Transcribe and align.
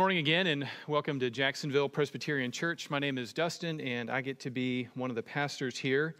morning 0.00 0.18
again 0.18 0.46
and 0.46 0.68
welcome 0.86 1.18
to 1.18 1.28
Jacksonville 1.28 1.88
Presbyterian 1.88 2.52
Church. 2.52 2.88
My 2.88 3.00
name 3.00 3.18
is 3.18 3.32
Dustin 3.32 3.80
and 3.80 4.12
I 4.12 4.20
get 4.20 4.38
to 4.38 4.48
be 4.48 4.86
one 4.94 5.10
of 5.10 5.16
the 5.16 5.24
pastors 5.24 5.76
here. 5.76 6.14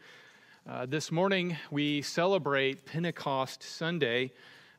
Uh, 0.68 0.84
this 0.84 1.12
morning 1.12 1.56
we 1.70 2.02
celebrate 2.02 2.84
Pentecost 2.84 3.62
Sunday, 3.62 4.32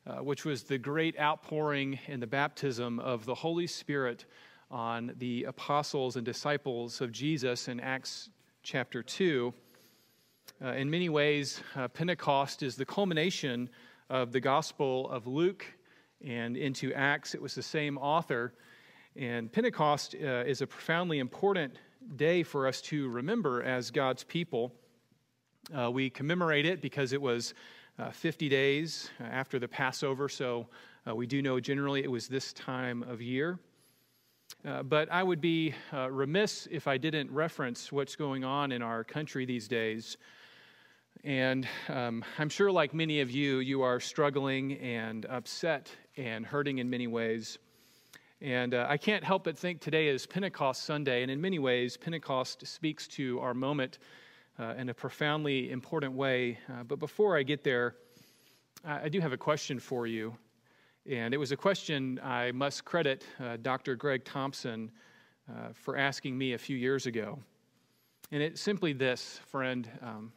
uh, 0.05 0.15
which 0.15 0.43
was 0.43 0.63
the 0.63 0.77
great 0.77 1.17
outpouring 1.17 1.97
and 2.09 2.21
the 2.21 2.27
baptism 2.27 2.99
of 2.99 3.23
the 3.23 3.33
Holy 3.33 3.67
Spirit 3.67 4.25
on 4.69 5.13
the 5.17 5.45
apostles 5.45 6.17
and 6.17 6.25
disciples 6.25 6.99
of 6.99 7.13
Jesus 7.13 7.69
in 7.69 7.79
Acts 7.79 8.27
chapter 8.63 9.01
2. 9.01 9.53
Uh, 10.61 10.67
in 10.73 10.89
many 10.89 11.07
ways, 11.07 11.63
uh, 11.77 11.87
Pentecost 11.87 12.63
is 12.63 12.75
the 12.75 12.83
culmination 12.85 13.69
of 14.09 14.33
the 14.33 14.41
Gospel 14.41 15.09
of 15.09 15.25
Luke 15.25 15.65
and 16.21 16.57
into 16.57 16.93
Acts. 16.93 17.33
It 17.33 17.41
was 17.41 17.55
the 17.55 17.63
same 17.63 17.97
author 17.97 18.53
and 19.15 19.51
Pentecost 19.51 20.15
uh, 20.15 20.43
is 20.45 20.61
a 20.61 20.67
profoundly 20.67 21.19
important 21.19 21.75
day 22.15 22.43
for 22.43 22.67
us 22.67 22.81
to 22.81 23.09
remember 23.09 23.63
as 23.63 23.91
God's 23.91 24.23
people. 24.23 24.73
Uh, 25.77 25.91
we 25.91 26.09
commemorate 26.09 26.65
it 26.65 26.81
because 26.81 27.13
it 27.13 27.21
was 27.21 27.53
uh, 27.97 28.11
50 28.11 28.49
days 28.49 29.09
after 29.19 29.59
the 29.59 29.67
Passover, 29.67 30.29
so 30.29 30.67
uh, 31.07 31.15
we 31.15 31.27
do 31.27 31.41
know 31.41 31.59
generally 31.59 32.03
it 32.03 32.11
was 32.11 32.27
this 32.27 32.53
time 32.53 33.03
of 33.03 33.21
year. 33.21 33.59
Uh, 34.65 34.83
but 34.83 35.11
I 35.11 35.23
would 35.23 35.41
be 35.41 35.73
uh, 35.93 36.09
remiss 36.11 36.67
if 36.71 36.87
I 36.87 36.97
didn't 36.97 37.31
reference 37.31 37.91
what's 37.91 38.15
going 38.15 38.43
on 38.43 38.71
in 38.71 38.81
our 38.81 39.03
country 39.03 39.45
these 39.45 39.67
days. 39.67 40.17
And 41.23 41.67
um, 41.87 42.23
I'm 42.37 42.49
sure, 42.49 42.71
like 42.71 42.93
many 42.93 43.21
of 43.21 43.29
you, 43.29 43.59
you 43.59 43.81
are 43.81 43.99
struggling 43.99 44.73
and 44.79 45.25
upset 45.25 45.89
and 46.17 46.45
hurting 46.45 46.79
in 46.79 46.89
many 46.89 47.07
ways. 47.07 47.57
And 48.41 48.73
uh, 48.73 48.85
I 48.87 48.95
can't 48.95 49.23
help 49.23 49.43
but 49.43 49.57
think 49.57 49.81
today 49.81 50.07
is 50.07 50.25
Pentecost 50.25 50.85
Sunday, 50.85 51.23
and 51.23 51.31
in 51.31 51.41
many 51.41 51.59
ways, 51.59 51.97
Pentecost 51.97 52.65
speaks 52.65 53.05
to 53.09 53.37
our 53.41 53.53
moment 53.53 53.99
uh, 54.57 54.75
in 54.77 54.87
a 54.87 54.93
profoundly 54.93 55.71
important 55.71 56.13
way. 56.13 56.57
Uh, 56.69 56.83
but 56.83 56.99
before 56.99 57.37
I 57.37 57.43
get 57.43 57.65
there, 57.65 57.95
I, 58.85 59.03
I, 59.03 59.09
do 59.09 59.19
have 59.19 59.33
a 59.33 59.37
question 59.37 59.77
for 59.77 60.07
you. 60.07 60.33
And 61.05 61.33
it 61.33 61.37
was 61.37 61.51
a 61.51 61.57
question 61.57 62.17
I 62.23 62.53
must 62.53 62.85
credit 62.85 63.25
uh, 63.41 63.57
Dr. 63.61 63.95
Greg 63.95 64.23
Thompson 64.23 64.89
uh, 65.49 65.73
for 65.73 65.97
asking 65.97 66.37
me 66.37 66.53
a 66.53 66.57
few 66.57 66.77
years 66.77 67.07
ago. 67.07 67.39
And 68.31 68.41
it's 68.41 68.61
simply 68.61 68.93
this, 68.93 69.41
friend 69.47 69.89
um, 70.01 70.31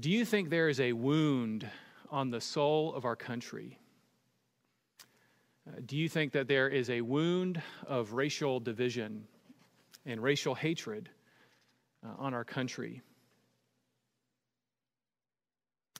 Do 0.00 0.10
you 0.10 0.26
think 0.26 0.50
there 0.50 0.68
is 0.68 0.80
a 0.80 0.92
wound 0.92 1.66
on 2.10 2.28
the 2.28 2.42
soul 2.42 2.94
of 2.94 3.06
our 3.06 3.16
country? 3.16 3.78
Uh, 5.68 5.80
do 5.86 5.96
you 5.96 6.08
think 6.08 6.32
that 6.32 6.48
there 6.48 6.68
is 6.68 6.88
a 6.88 7.00
wound 7.00 7.60
of 7.86 8.12
racial 8.12 8.60
division 8.60 9.24
and 10.06 10.22
racial 10.22 10.54
hatred 10.54 11.10
uh, 12.04 12.14
on 12.18 12.32
our 12.32 12.44
country? 12.44 13.02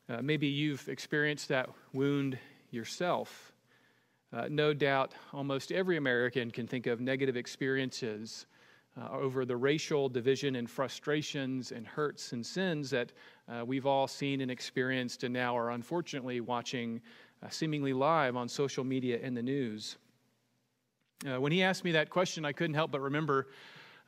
Uh, 0.08 0.22
maybe 0.22 0.46
you've 0.46 0.88
experienced 0.88 1.48
that 1.48 1.68
wound 1.92 2.38
yourself. 2.70 3.52
Uh, 4.32 4.46
no 4.50 4.72
doubt, 4.72 5.14
almost 5.32 5.70
every 5.72 5.96
American 5.96 6.50
can 6.50 6.66
think 6.66 6.86
of 6.86 7.00
negative 7.00 7.36
experiences 7.36 8.46
uh, 8.98 9.08
over 9.10 9.44
the 9.44 9.56
racial 9.56 10.08
division 10.08 10.56
and 10.56 10.68
frustrations 10.68 11.72
and 11.72 11.86
hurts 11.86 12.32
and 12.32 12.44
sins 12.44 12.90
that 12.90 13.12
uh, 13.48 13.64
we've 13.64 13.86
all 13.86 14.06
seen 14.06 14.40
and 14.40 14.50
experienced 14.50 15.24
and 15.24 15.32
now 15.32 15.56
are 15.56 15.70
unfortunately 15.70 16.40
watching 16.40 17.00
uh, 17.42 17.48
seemingly 17.48 17.92
live 17.92 18.36
on 18.36 18.48
social 18.48 18.84
media 18.84 19.18
and 19.22 19.36
the 19.36 19.42
news. 19.42 19.96
Uh, 21.26 21.40
when 21.40 21.52
he 21.52 21.62
asked 21.62 21.84
me 21.84 21.92
that 21.92 22.10
question, 22.10 22.44
I 22.44 22.52
couldn't 22.52 22.74
help 22.74 22.90
but 22.90 23.00
remember 23.00 23.48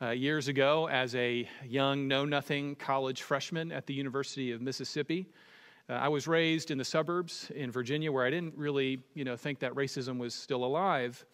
uh, 0.03 0.11
years 0.11 0.49
ago 0.49 0.89
as 0.89 1.15
a 1.15 1.49
young, 1.67 2.09
know 2.09 2.25
nothing 2.25 2.75
college 2.77 3.23
freshman 3.23 3.73
at 3.73 3.87
the 3.87 3.95
University 3.95 4.53
of 4.53 4.61
Mississippi. 4.61 5.27
Uh, 5.89 5.95
I 5.95 6.09
was 6.09 6.29
raised 6.29 6.71
in 6.71 6.79
the 6.79 6.85
suburbs 6.85 7.51
in 7.55 7.71
Virginia 7.71 8.13
where 8.13 8.25
I 8.25 8.31
didn't 8.31 8.57
really 8.57 9.03
you 9.15 9.25
know, 9.25 9.37
think 9.37 9.59
that 9.59 9.75
racism 9.75 10.19
was 10.19 10.35
still 10.35 10.65
alive. 10.65 11.25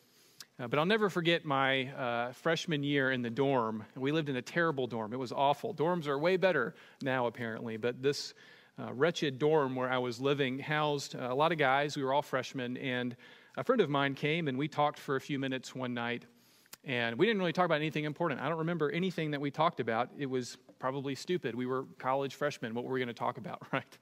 Uh, 0.58 0.66
but 0.66 0.78
I'll 0.78 0.86
never 0.86 1.10
forget 1.10 1.44
my 1.44 1.88
uh, 1.92 2.32
freshman 2.32 2.82
year 2.82 3.12
in 3.12 3.20
the 3.20 3.28
dorm. 3.28 3.84
We 3.94 4.12
lived 4.12 4.30
in 4.30 4.36
a 4.36 4.42
terrible 4.42 4.86
dorm. 4.86 5.12
It 5.12 5.18
was 5.18 5.30
awful. 5.30 5.74
Dorms 5.74 6.06
are 6.06 6.18
way 6.18 6.38
better 6.38 6.74
now, 7.02 7.26
apparently, 7.26 7.76
but 7.76 8.02
this 8.02 8.32
uh, 8.78 8.92
wretched 8.92 9.38
dorm 9.38 9.74
where 9.74 9.90
I 9.90 9.98
was 9.98 10.20
living 10.20 10.58
housed 10.58 11.14
a 11.14 11.34
lot 11.34 11.52
of 11.52 11.58
guys. 11.58 11.96
We 11.96 12.04
were 12.04 12.12
all 12.12 12.22
freshmen, 12.22 12.76
and 12.76 13.16
a 13.56 13.64
friend 13.64 13.80
of 13.80 13.88
mine 13.88 14.14
came 14.14 14.48
and 14.48 14.58
we 14.58 14.68
talked 14.68 14.98
for 14.98 15.16
a 15.16 15.20
few 15.20 15.38
minutes 15.38 15.74
one 15.74 15.94
night. 15.94 16.26
And 16.84 17.18
we 17.18 17.26
didn't 17.26 17.40
really 17.40 17.52
talk 17.52 17.64
about 17.64 17.76
anything 17.76 18.04
important. 18.04 18.40
I 18.40 18.48
don't 18.48 18.58
remember 18.58 18.90
anything 18.90 19.32
that 19.32 19.40
we 19.40 19.50
talked 19.50 19.80
about. 19.80 20.10
It 20.16 20.26
was 20.26 20.56
probably 20.78 21.14
stupid. 21.14 21.54
We 21.54 21.66
were 21.66 21.84
college 21.98 22.34
freshmen. 22.34 22.74
What 22.74 22.84
were 22.84 22.92
we 22.92 23.00
going 23.00 23.08
to 23.08 23.14
talk 23.14 23.38
about, 23.38 23.62
right? 23.72 23.98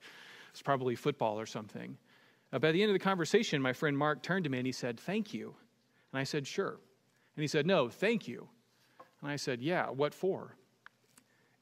It's 0.50 0.60
probably 0.60 0.94
football 0.94 1.40
or 1.40 1.46
something. 1.46 1.96
Uh, 2.52 2.58
by 2.58 2.72
the 2.72 2.82
end 2.82 2.90
of 2.90 2.94
the 2.94 3.02
conversation, 3.02 3.62
my 3.62 3.72
friend 3.72 3.96
Mark 3.96 4.22
turned 4.22 4.44
to 4.44 4.50
me 4.50 4.58
and 4.58 4.66
he 4.66 4.72
said, 4.72 5.00
Thank 5.00 5.32
you. 5.32 5.54
And 6.12 6.20
I 6.20 6.24
said, 6.24 6.46
Sure. 6.46 6.78
And 7.36 7.42
he 7.42 7.46
said, 7.48 7.66
No, 7.66 7.88
thank 7.88 8.28
you. 8.28 8.48
And 9.22 9.30
I 9.30 9.36
said, 9.36 9.62
Yeah, 9.62 9.86
what 9.86 10.12
for? 10.12 10.56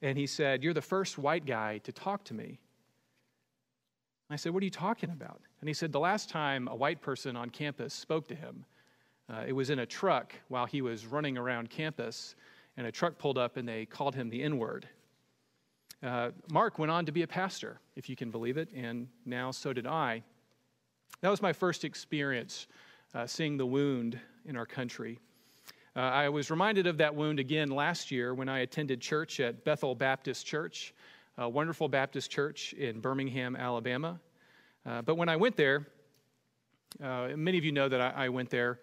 And 0.01 0.17
he 0.17 0.27
said, 0.27 0.61
You're 0.63 0.73
the 0.73 0.81
first 0.81 1.17
white 1.17 1.45
guy 1.45 1.77
to 1.79 1.91
talk 1.91 2.25
to 2.25 2.33
me. 2.33 2.59
I 4.29 4.35
said, 4.35 4.53
What 4.53 4.61
are 4.61 4.65
you 4.65 4.71
talking 4.71 5.09
about? 5.09 5.41
And 5.61 5.67
he 5.67 5.73
said, 5.73 5.91
The 5.91 5.99
last 5.99 6.29
time 6.29 6.67
a 6.67 6.75
white 6.75 7.01
person 7.01 7.35
on 7.35 7.49
campus 7.49 7.93
spoke 7.93 8.27
to 8.29 8.35
him, 8.35 8.65
uh, 9.31 9.43
it 9.47 9.53
was 9.53 9.69
in 9.69 9.79
a 9.79 9.85
truck 9.85 10.33
while 10.49 10.65
he 10.65 10.81
was 10.81 11.05
running 11.05 11.37
around 11.37 11.69
campus, 11.69 12.35
and 12.77 12.87
a 12.87 12.91
truck 12.91 13.17
pulled 13.17 13.37
up 13.37 13.57
and 13.57 13.67
they 13.67 13.85
called 13.85 14.15
him 14.15 14.29
the 14.29 14.43
N 14.43 14.57
word. 14.57 14.87
Uh, 16.01 16.31
Mark 16.51 16.79
went 16.79 16.91
on 16.91 17.05
to 17.05 17.11
be 17.11 17.21
a 17.21 17.27
pastor, 17.27 17.79
if 17.95 18.09
you 18.09 18.15
can 18.15 18.29
believe 18.29 18.57
it, 18.57 18.69
and 18.75 19.07
now 19.25 19.51
so 19.51 19.71
did 19.71 19.87
I. 19.87 20.21
That 21.21 21.29
was 21.29 21.41
my 21.41 21.53
first 21.53 21.85
experience 21.85 22.67
uh, 23.15 23.25
seeing 23.25 23.55
the 23.55 23.65
wound 23.65 24.19
in 24.45 24.57
our 24.57 24.65
country. 24.65 25.19
Uh, 25.95 25.99
I 25.99 26.27
was 26.27 26.49
reminded 26.51 26.87
of 26.87 26.97
that 26.97 27.13
wound 27.13 27.39
again 27.39 27.69
last 27.69 28.11
year 28.11 28.33
when 28.33 28.49
I 28.49 28.59
attended 28.59 28.99
church 28.99 29.39
at 29.39 29.63
Bethel 29.63 29.95
Baptist 29.95 30.45
Church 30.45 30.93
a 31.37 31.49
wonderful 31.49 31.87
Baptist 31.87 32.29
church 32.29 32.73
in 32.73 32.99
Birmingham, 32.99 33.55
Alabama. 33.55 34.19
Uh, 34.85 35.01
but 35.01 35.15
when 35.15 35.29
I 35.29 35.35
went 35.35 35.55
there, 35.55 35.87
uh, 37.01 37.29
many 37.35 37.57
of 37.57 37.65
you 37.65 37.71
know 37.71 37.89
that 37.89 37.99
I, 37.99 38.25
I 38.25 38.29
went 38.29 38.49
there. 38.49 38.79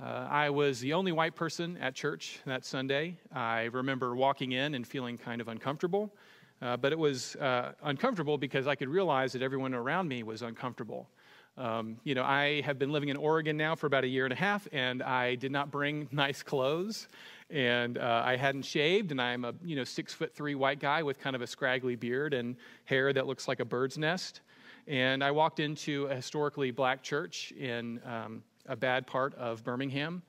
Uh, 0.00 0.28
I 0.30 0.50
was 0.50 0.80
the 0.80 0.92
only 0.92 1.10
white 1.12 1.34
person 1.34 1.78
at 1.78 1.94
church 1.94 2.40
that 2.44 2.66
Sunday. 2.66 3.16
I 3.32 3.64
remember 3.64 4.14
walking 4.14 4.52
in 4.52 4.74
and 4.74 4.86
feeling 4.86 5.16
kind 5.16 5.40
of 5.40 5.48
uncomfortable, 5.48 6.14
uh, 6.60 6.76
but 6.76 6.92
it 6.92 6.98
was 6.98 7.34
uh, 7.36 7.72
uncomfortable 7.82 8.36
because 8.36 8.66
I 8.66 8.74
could 8.74 8.90
realize 8.90 9.32
that 9.32 9.40
everyone 9.40 9.72
around 9.72 10.08
me 10.08 10.22
was 10.22 10.42
uncomfortable. 10.42 11.08
Um, 11.56 11.96
you 12.04 12.14
know, 12.14 12.24
I 12.24 12.60
have 12.60 12.78
been 12.78 12.92
living 12.92 13.08
in 13.08 13.16
Oregon 13.16 13.56
now 13.56 13.74
for 13.74 13.86
about 13.86 14.04
a 14.04 14.08
year 14.08 14.24
and 14.24 14.32
a 14.34 14.36
half, 14.36 14.68
and 14.70 15.02
I 15.02 15.36
did 15.36 15.50
not 15.50 15.70
bring 15.70 16.08
nice 16.12 16.42
clothes 16.42 17.08
and 17.50 17.98
uh, 17.98 18.22
I 18.24 18.36
hadn't 18.36 18.62
shaved, 18.62 19.10
and 19.12 19.20
I'm 19.20 19.44
a 19.44 19.54
you 19.64 19.76
know 19.76 19.84
six 19.84 20.12
foot 20.12 20.34
three 20.34 20.54
white 20.54 20.80
guy 20.80 21.02
with 21.02 21.18
kind 21.18 21.36
of 21.36 21.42
a 21.42 21.46
scraggly 21.46 21.96
beard 21.96 22.34
and 22.34 22.56
hair 22.84 23.12
that 23.12 23.26
looks 23.26 23.46
like 23.48 23.60
a 23.60 23.64
bird's 23.64 23.98
nest. 23.98 24.40
And 24.88 25.22
I 25.22 25.30
walked 25.30 25.60
into 25.60 26.06
a 26.06 26.14
historically 26.14 26.70
black 26.70 27.02
church 27.02 27.52
in 27.52 28.00
um, 28.04 28.42
a 28.66 28.76
bad 28.76 29.06
part 29.06 29.34
of 29.34 29.64
Birmingham, 29.64 30.22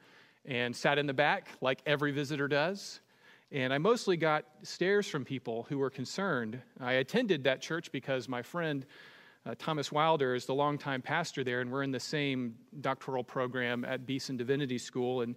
and 0.46 0.76
sat 0.76 0.98
in 0.98 1.08
the 1.08 1.14
back 1.14 1.50
like 1.62 1.82
every 1.86 2.12
visitor 2.12 2.48
does. 2.48 3.02
And 3.52 3.74
I 3.74 3.78
mostly 3.78 4.18
got 4.18 4.44
stares 4.64 5.08
from 5.08 5.24
people 5.24 5.66
who 5.70 5.78
were 5.78 5.90
concerned. 5.90 6.60
I 6.82 6.94
attended 6.94 7.46
that 7.46 7.62
church 7.62 7.92
because 7.94 8.28
my 8.28 8.42
friend 8.42 8.86
uh, 9.46 9.56
Thomas 9.58 9.92
Wilder 9.92 10.36
is 10.36 10.46
the 10.46 10.54
longtime 10.54 11.02
pastor 11.02 11.44
there, 11.44 11.62
and 11.62 11.72
we're 11.72 11.84
in 11.84 11.92
the 11.92 12.00
same 12.00 12.56
doctoral 12.82 13.24
program 13.24 13.86
at 13.86 14.06
Beeson 14.06 14.36
Divinity 14.36 14.78
School. 14.78 15.22
And 15.22 15.36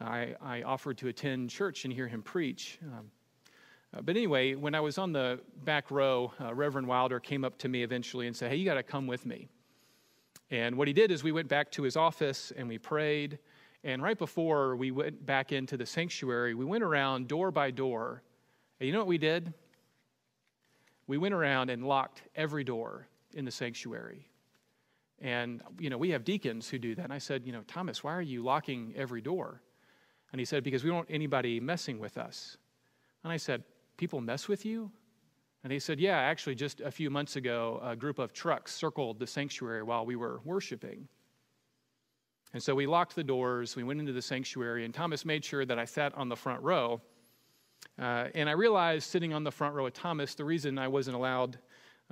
I, 0.00 0.34
I 0.40 0.62
offered 0.62 0.98
to 0.98 1.08
attend 1.08 1.50
church 1.50 1.84
and 1.84 1.92
hear 1.92 2.08
him 2.08 2.22
preach. 2.22 2.78
Um, 2.82 3.10
uh, 3.94 4.02
but 4.02 4.16
anyway, 4.16 4.54
when 4.54 4.74
I 4.74 4.80
was 4.80 4.98
on 4.98 5.12
the 5.12 5.40
back 5.64 5.90
row, 5.90 6.32
uh, 6.40 6.54
Reverend 6.54 6.86
Wilder 6.86 7.20
came 7.20 7.44
up 7.44 7.58
to 7.58 7.68
me 7.68 7.82
eventually 7.82 8.26
and 8.26 8.36
said, 8.36 8.50
Hey, 8.50 8.56
you 8.56 8.64
got 8.64 8.74
to 8.74 8.82
come 8.82 9.06
with 9.06 9.24
me. 9.24 9.48
And 10.50 10.76
what 10.76 10.88
he 10.88 10.94
did 10.94 11.10
is 11.10 11.22
we 11.22 11.32
went 11.32 11.48
back 11.48 11.70
to 11.72 11.82
his 11.82 11.96
office 11.96 12.52
and 12.56 12.68
we 12.68 12.78
prayed. 12.78 13.38
And 13.82 14.02
right 14.02 14.18
before 14.18 14.76
we 14.76 14.90
went 14.90 15.24
back 15.24 15.52
into 15.52 15.76
the 15.76 15.86
sanctuary, 15.86 16.54
we 16.54 16.64
went 16.64 16.82
around 16.82 17.28
door 17.28 17.50
by 17.50 17.70
door. 17.70 18.22
And 18.80 18.86
you 18.86 18.92
know 18.92 19.00
what 19.00 19.08
we 19.08 19.18
did? 19.18 19.52
We 21.06 21.18
went 21.18 21.34
around 21.34 21.70
and 21.70 21.86
locked 21.86 22.22
every 22.34 22.64
door 22.64 23.08
in 23.34 23.44
the 23.44 23.50
sanctuary. 23.50 24.28
And, 25.20 25.62
you 25.78 25.90
know, 25.90 25.98
we 25.98 26.10
have 26.10 26.24
deacons 26.24 26.68
who 26.68 26.78
do 26.78 26.94
that. 26.94 27.04
And 27.04 27.12
I 27.12 27.18
said, 27.18 27.46
you 27.46 27.52
know, 27.52 27.62
Thomas, 27.66 28.02
why 28.02 28.14
are 28.14 28.22
you 28.22 28.42
locking 28.42 28.92
every 28.96 29.20
door? 29.20 29.60
And 30.34 30.40
he 30.40 30.44
said, 30.44 30.64
Because 30.64 30.82
we 30.82 30.90
don't 30.90 30.96
want 30.96 31.10
anybody 31.12 31.60
messing 31.60 32.00
with 32.00 32.18
us. 32.18 32.56
And 33.22 33.32
I 33.32 33.36
said, 33.36 33.62
People 33.96 34.20
mess 34.20 34.48
with 34.48 34.66
you? 34.66 34.90
And 35.62 35.72
he 35.72 35.78
said, 35.78 36.00
Yeah, 36.00 36.18
actually, 36.18 36.56
just 36.56 36.80
a 36.80 36.90
few 36.90 37.08
months 37.08 37.36
ago, 37.36 37.80
a 37.84 37.94
group 37.94 38.18
of 38.18 38.32
trucks 38.32 38.74
circled 38.74 39.20
the 39.20 39.28
sanctuary 39.28 39.84
while 39.84 40.04
we 40.04 40.16
were 40.16 40.40
worshiping. 40.44 41.06
And 42.52 42.60
so 42.60 42.74
we 42.74 42.84
locked 42.84 43.14
the 43.14 43.22
doors, 43.22 43.76
we 43.76 43.84
went 43.84 44.00
into 44.00 44.10
the 44.10 44.20
sanctuary, 44.20 44.84
and 44.84 44.92
Thomas 44.92 45.24
made 45.24 45.44
sure 45.44 45.64
that 45.64 45.78
I 45.78 45.84
sat 45.84 46.12
on 46.16 46.28
the 46.28 46.34
front 46.34 46.60
row. 46.62 47.00
Uh, 47.96 48.26
and 48.34 48.48
I 48.48 48.54
realized 48.54 49.08
sitting 49.08 49.32
on 49.32 49.44
the 49.44 49.52
front 49.52 49.76
row 49.76 49.84
with 49.84 49.94
Thomas, 49.94 50.34
the 50.34 50.44
reason 50.44 50.80
I 50.80 50.88
wasn't 50.88 51.14
allowed 51.14 51.60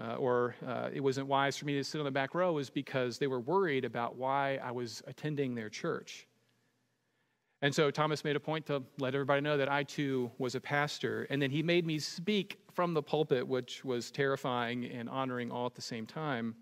uh, 0.00 0.14
or 0.14 0.54
uh, 0.64 0.90
it 0.94 1.00
wasn't 1.00 1.26
wise 1.26 1.56
for 1.56 1.64
me 1.64 1.74
to 1.74 1.82
sit 1.82 1.98
on 1.98 2.04
the 2.04 2.12
back 2.12 2.36
row 2.36 2.52
was 2.52 2.70
because 2.70 3.18
they 3.18 3.26
were 3.26 3.40
worried 3.40 3.84
about 3.84 4.14
why 4.14 4.60
I 4.62 4.70
was 4.70 5.02
attending 5.08 5.56
their 5.56 5.68
church. 5.68 6.28
And 7.62 7.72
so 7.72 7.92
Thomas 7.92 8.24
made 8.24 8.34
a 8.34 8.40
point 8.40 8.66
to 8.66 8.82
let 8.98 9.14
everybody 9.14 9.40
know 9.40 9.56
that 9.56 9.70
I 9.70 9.84
too 9.84 10.32
was 10.38 10.56
a 10.56 10.60
pastor. 10.60 11.28
And 11.30 11.40
then 11.40 11.50
he 11.50 11.62
made 11.62 11.86
me 11.86 12.00
speak 12.00 12.58
from 12.72 12.92
the 12.92 13.02
pulpit, 13.02 13.46
which 13.46 13.84
was 13.84 14.10
terrifying 14.10 14.84
and 14.86 15.08
honoring 15.08 15.52
all 15.52 15.66
at 15.66 15.74
the 15.76 15.82
same 15.82 16.04
time. 16.04 16.56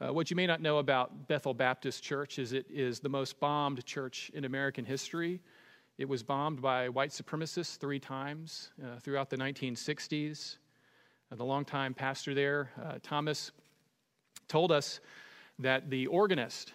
Uh, 0.00 0.10
what 0.10 0.30
you 0.30 0.36
may 0.36 0.46
not 0.46 0.62
know 0.62 0.78
about 0.78 1.28
Bethel 1.28 1.52
Baptist 1.52 2.02
Church 2.02 2.38
is 2.38 2.54
it 2.54 2.66
is 2.70 3.00
the 3.00 3.08
most 3.10 3.38
bombed 3.38 3.84
church 3.84 4.30
in 4.32 4.46
American 4.46 4.84
history. 4.84 5.40
It 5.98 6.08
was 6.08 6.22
bombed 6.22 6.62
by 6.62 6.88
white 6.88 7.10
supremacists 7.10 7.76
three 7.76 8.00
times 8.00 8.70
uh, 8.82 8.98
throughout 8.98 9.28
the 9.28 9.36
1960s. 9.36 10.56
Uh, 11.30 11.36
the 11.36 11.44
longtime 11.44 11.92
pastor 11.92 12.34
there, 12.34 12.70
uh, 12.82 12.94
Thomas, 13.02 13.52
told 14.48 14.72
us 14.72 15.00
that 15.58 15.90
the 15.90 16.06
organist 16.06 16.72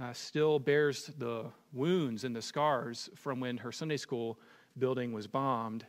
uh, 0.00 0.12
still 0.12 0.58
bears 0.58 1.10
the 1.18 1.44
wounds 1.72 2.24
and 2.24 2.34
the 2.34 2.42
scars 2.42 3.08
from 3.14 3.40
when 3.40 3.56
her 3.56 3.70
Sunday 3.70 3.96
school 3.96 4.38
building 4.78 5.12
was 5.12 5.26
bombed, 5.26 5.86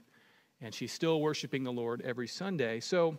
and 0.62 0.74
she's 0.74 0.92
still 0.92 1.22
worshiping 1.22 1.64
the 1.64 1.72
Lord 1.72 2.02
every 2.02 2.28
Sunday. 2.28 2.80
So, 2.80 3.18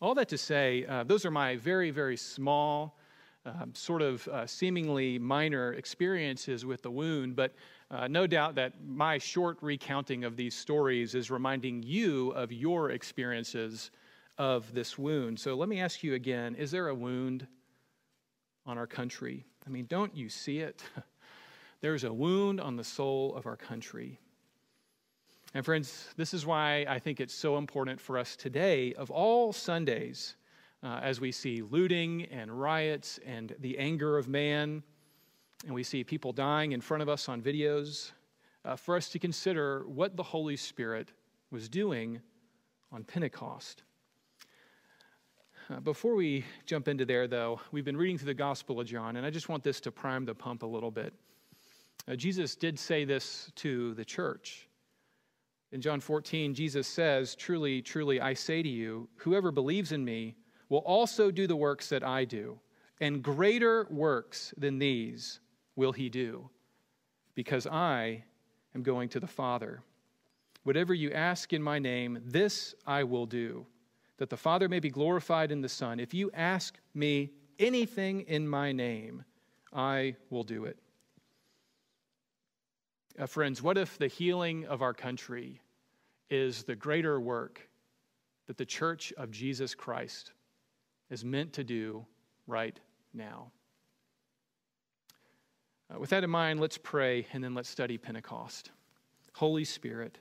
all 0.00 0.14
that 0.14 0.28
to 0.28 0.38
say, 0.38 0.84
uh, 0.86 1.04
those 1.04 1.24
are 1.24 1.30
my 1.30 1.56
very, 1.56 1.90
very 1.90 2.16
small, 2.16 2.98
um, 3.46 3.72
sort 3.74 4.02
of 4.02 4.28
uh, 4.28 4.46
seemingly 4.46 5.18
minor 5.18 5.72
experiences 5.72 6.66
with 6.66 6.82
the 6.82 6.90
wound, 6.90 7.34
but 7.34 7.54
uh, 7.90 8.06
no 8.06 8.26
doubt 8.26 8.56
that 8.56 8.84
my 8.84 9.16
short 9.18 9.56
recounting 9.62 10.24
of 10.24 10.36
these 10.36 10.54
stories 10.54 11.14
is 11.14 11.30
reminding 11.30 11.82
you 11.82 12.30
of 12.32 12.52
your 12.52 12.90
experiences 12.90 13.90
of 14.38 14.72
this 14.74 14.98
wound. 14.98 15.38
So 15.40 15.54
let 15.54 15.68
me 15.68 15.80
ask 15.80 16.02
you 16.02 16.14
again 16.14 16.54
is 16.56 16.70
there 16.70 16.88
a 16.88 16.94
wound 16.94 17.46
on 18.66 18.76
our 18.76 18.86
country? 18.86 19.44
I 19.66 19.70
mean, 19.70 19.86
don't 19.86 20.16
you 20.16 20.28
see 20.28 20.60
it? 20.60 20.82
There's 21.80 22.04
a 22.04 22.12
wound 22.12 22.60
on 22.60 22.76
the 22.76 22.84
soul 22.84 23.34
of 23.34 23.46
our 23.46 23.56
country. 23.56 24.20
And 25.54 25.64
friends, 25.64 26.08
this 26.16 26.32
is 26.32 26.46
why 26.46 26.86
I 26.88 26.98
think 26.98 27.20
it's 27.20 27.34
so 27.34 27.56
important 27.56 28.00
for 28.00 28.16
us 28.16 28.36
today, 28.36 28.92
of 28.94 29.10
all 29.10 29.52
Sundays, 29.52 30.36
uh, 30.82 31.00
as 31.02 31.20
we 31.20 31.32
see 31.32 31.62
looting 31.62 32.26
and 32.26 32.50
riots 32.50 33.18
and 33.26 33.54
the 33.58 33.78
anger 33.78 34.18
of 34.18 34.28
man, 34.28 34.82
and 35.64 35.74
we 35.74 35.82
see 35.82 36.04
people 36.04 36.32
dying 36.32 36.72
in 36.72 36.80
front 36.80 37.02
of 37.02 37.08
us 37.08 37.28
on 37.28 37.42
videos, 37.42 38.12
uh, 38.64 38.76
for 38.76 38.96
us 38.96 39.08
to 39.08 39.18
consider 39.18 39.84
what 39.86 40.16
the 40.16 40.22
Holy 40.22 40.56
Spirit 40.56 41.12
was 41.50 41.68
doing 41.68 42.20
on 42.92 43.02
Pentecost. 43.02 43.82
Uh, 45.68 45.80
before 45.80 46.14
we 46.14 46.44
jump 46.64 46.86
into 46.86 47.04
there, 47.04 47.26
though, 47.26 47.60
we've 47.72 47.84
been 47.84 47.96
reading 47.96 48.16
through 48.16 48.26
the 48.26 48.34
Gospel 48.34 48.78
of 48.78 48.86
John, 48.86 49.16
and 49.16 49.26
I 49.26 49.30
just 49.30 49.48
want 49.48 49.64
this 49.64 49.80
to 49.80 49.90
prime 49.90 50.24
the 50.24 50.34
pump 50.34 50.62
a 50.62 50.66
little 50.66 50.92
bit. 50.92 51.12
Uh, 52.06 52.14
Jesus 52.14 52.54
did 52.54 52.78
say 52.78 53.04
this 53.04 53.50
to 53.56 53.92
the 53.94 54.04
church. 54.04 54.68
In 55.72 55.80
John 55.80 55.98
14, 55.98 56.54
Jesus 56.54 56.86
says, 56.86 57.34
Truly, 57.34 57.82
truly, 57.82 58.20
I 58.20 58.34
say 58.34 58.62
to 58.62 58.68
you, 58.68 59.08
whoever 59.16 59.50
believes 59.50 59.90
in 59.90 60.04
me 60.04 60.36
will 60.68 60.84
also 60.86 61.32
do 61.32 61.48
the 61.48 61.56
works 61.56 61.88
that 61.88 62.04
I 62.04 62.24
do, 62.24 62.60
and 63.00 63.20
greater 63.20 63.88
works 63.90 64.54
than 64.56 64.78
these 64.78 65.40
will 65.74 65.92
he 65.92 66.08
do, 66.08 66.48
because 67.34 67.66
I 67.66 68.22
am 68.76 68.84
going 68.84 69.08
to 69.08 69.20
the 69.20 69.26
Father. 69.26 69.82
Whatever 70.62 70.94
you 70.94 71.10
ask 71.10 71.52
in 71.52 71.62
my 71.62 71.80
name, 71.80 72.20
this 72.24 72.76
I 72.86 73.02
will 73.02 73.26
do, 73.26 73.66
that 74.18 74.30
the 74.30 74.36
Father 74.36 74.68
may 74.68 74.80
be 74.80 74.88
glorified 74.88 75.52
in 75.52 75.60
the 75.60 75.68
Son. 75.68 76.00
If 76.00 76.14
you 76.14 76.30
ask 76.32 76.78
me 76.94 77.30
anything 77.58 78.22
in 78.22 78.48
my 78.48 78.72
name, 78.72 79.24
I 79.72 80.16
will 80.30 80.44
do 80.44 80.64
it. 80.64 80.78
Uh, 83.18 83.26
friends, 83.26 83.62
what 83.62 83.78
if 83.78 83.98
the 83.98 84.08
healing 84.08 84.66
of 84.66 84.82
our 84.82 84.94
country 84.94 85.60
is 86.30 86.64
the 86.64 86.76
greater 86.76 87.20
work 87.20 87.68
that 88.46 88.56
the 88.56 88.64
church 88.64 89.12
of 89.16 89.30
Jesus 89.30 89.74
Christ 89.74 90.32
is 91.10 91.24
meant 91.24 91.52
to 91.54 91.64
do 91.64 92.04
right 92.46 92.78
now? 93.14 93.50
Uh, 95.94 95.98
with 95.98 96.10
that 96.10 96.24
in 96.24 96.30
mind, 96.30 96.60
let's 96.60 96.78
pray 96.78 97.26
and 97.32 97.42
then 97.42 97.54
let's 97.54 97.68
study 97.68 97.96
Pentecost. 97.96 98.70
Holy 99.34 99.64
Spirit, 99.64 100.18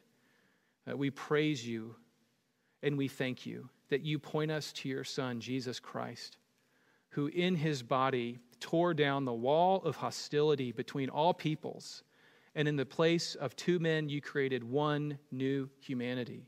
uh, 0.90 0.96
we 0.96 1.10
praise 1.10 1.66
you 1.66 1.96
and 2.84 2.98
we 2.98 3.08
thank 3.08 3.46
you 3.46 3.70
that 3.90 4.02
you 4.02 4.20
point 4.20 4.52
us 4.52 4.72
to 4.74 4.90
your 4.90 5.04
Son, 5.04 5.40
Jesus 5.40 5.80
Christ, 5.80 6.38
who 7.10 7.28
in 7.28 7.56
his 7.56 7.84
body 7.84 8.40
tore 8.60 8.94
down 8.94 9.26
the 9.26 9.34
wall 9.34 9.82
of 9.84 9.96
hostility 9.96 10.72
between 10.72 11.10
all 11.10 11.34
peoples 11.34 12.04
and 12.56 12.68
in 12.70 12.78
the 12.78 12.86
place 12.86 13.36
of 13.36 13.56
two 13.56 13.80
men, 13.80 14.08
you 14.08 14.22
created 14.22 14.64
one 14.64 15.20
new 15.30 15.70
humanity. 15.80 16.48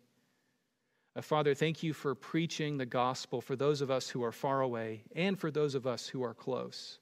Uh, 1.16 1.22
Father, 1.22 1.54
thank 1.54 1.84
you 1.84 1.94
for 1.94 2.16
preaching 2.16 2.78
the 2.78 2.86
gospel 2.86 3.42
for 3.42 3.58
those 3.58 3.82
of 3.82 3.92
us 3.92 4.10
who 4.10 4.24
are 4.24 4.32
far 4.32 4.62
away 4.62 5.04
and 5.16 5.38
for 5.38 5.52
those 5.52 5.76
of 5.76 5.86
us 5.86 6.08
who 6.08 6.24
are 6.24 6.34
close. 6.34 7.00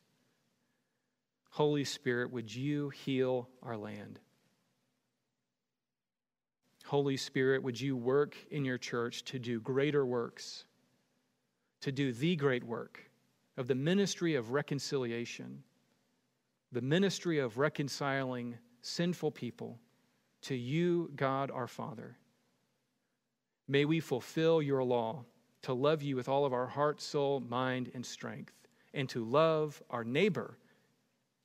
Holy 1.51 1.83
Spirit, 1.83 2.31
would 2.31 2.53
you 2.53 2.89
heal 2.89 3.47
our 3.61 3.77
land? 3.77 4.19
Holy 6.85 7.17
Spirit, 7.17 7.63
would 7.63 7.79
you 7.79 7.97
work 7.97 8.35
in 8.51 8.63
your 8.63 8.77
church 8.77 9.23
to 9.25 9.39
do 9.39 9.59
greater 9.59 10.05
works, 10.05 10.65
to 11.81 11.91
do 11.91 12.13
the 12.13 12.35
great 12.35 12.63
work 12.63 13.09
of 13.57 13.67
the 13.67 13.75
ministry 13.75 14.35
of 14.35 14.51
reconciliation, 14.51 15.63
the 16.71 16.81
ministry 16.81 17.39
of 17.39 17.57
reconciling 17.57 18.55
sinful 18.81 19.31
people 19.31 19.79
to 20.43 20.55
you, 20.55 21.11
God 21.15 21.49
our 21.49 21.67
Father. 21.67 22.17
May 23.67 23.85
we 23.85 23.99
fulfill 23.99 24.61
your 24.61 24.83
law 24.83 25.25
to 25.63 25.73
love 25.73 26.03
you 26.03 26.15
with 26.15 26.29
all 26.29 26.45
of 26.45 26.53
our 26.53 26.67
heart, 26.67 27.01
soul, 27.01 27.39
mind, 27.39 27.89
and 27.95 28.05
strength, 28.05 28.53
and 28.93 29.09
to 29.09 29.25
love 29.25 29.81
our 29.89 30.03
neighbor 30.03 30.59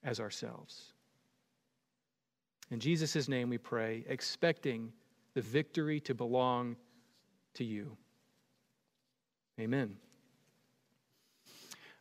as 0.05 0.21
ourselves. 0.21 0.93
In 2.71 2.79
Jesus' 2.79 3.27
name 3.27 3.49
we 3.49 3.57
pray, 3.57 4.05
expecting 4.07 4.93
the 5.35 5.41
victory 5.41 6.01
to 6.01 6.15
belong 6.15 6.77
to 7.55 7.65
you. 7.65 7.97
Amen. 9.59 9.97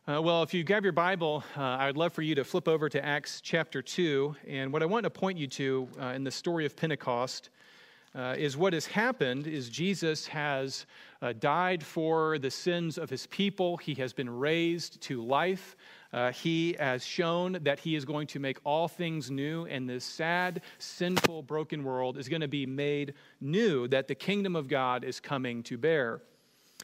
Uh, 0.08 0.20
well, 0.20 0.42
if 0.42 0.54
you 0.54 0.64
grab 0.64 0.82
your 0.82 0.92
Bible, 0.92 1.44
uh, 1.56 1.60
I 1.60 1.86
would 1.86 1.96
love 1.96 2.12
for 2.12 2.22
you 2.22 2.34
to 2.34 2.42
flip 2.42 2.66
over 2.66 2.88
to 2.88 3.04
Acts 3.04 3.40
chapter 3.40 3.82
2. 3.82 4.34
And 4.48 4.72
what 4.72 4.82
I 4.82 4.86
want 4.86 5.04
to 5.04 5.10
point 5.10 5.38
you 5.38 5.46
to 5.46 5.88
uh, 6.00 6.06
in 6.06 6.24
the 6.24 6.30
story 6.30 6.66
of 6.66 6.74
Pentecost 6.74 7.50
uh, 8.14 8.34
is 8.36 8.56
what 8.56 8.72
has 8.72 8.86
happened 8.86 9.46
is 9.46 9.68
Jesus 9.68 10.26
has 10.26 10.86
uh, 11.22 11.32
died 11.38 11.84
for 11.84 12.38
the 12.38 12.50
sins 12.50 12.98
of 12.98 13.08
his 13.08 13.26
people. 13.26 13.76
He 13.76 13.94
has 13.94 14.12
been 14.12 14.28
raised 14.28 15.00
to 15.02 15.22
life. 15.22 15.76
Uh, 16.12 16.32
he 16.32 16.74
has 16.78 17.04
shown 17.04 17.58
that 17.62 17.78
he 17.78 17.94
is 17.94 18.04
going 18.04 18.26
to 18.26 18.40
make 18.40 18.58
all 18.64 18.88
things 18.88 19.30
new, 19.30 19.66
and 19.66 19.88
this 19.88 20.04
sad, 20.04 20.62
sinful, 20.78 21.42
broken 21.42 21.84
world 21.84 22.18
is 22.18 22.28
going 22.28 22.40
to 22.40 22.48
be 22.48 22.66
made 22.66 23.14
new, 23.40 23.86
that 23.88 24.08
the 24.08 24.14
kingdom 24.14 24.56
of 24.56 24.66
God 24.66 25.04
is 25.04 25.20
coming 25.20 25.62
to 25.64 25.78
bear. 25.78 26.20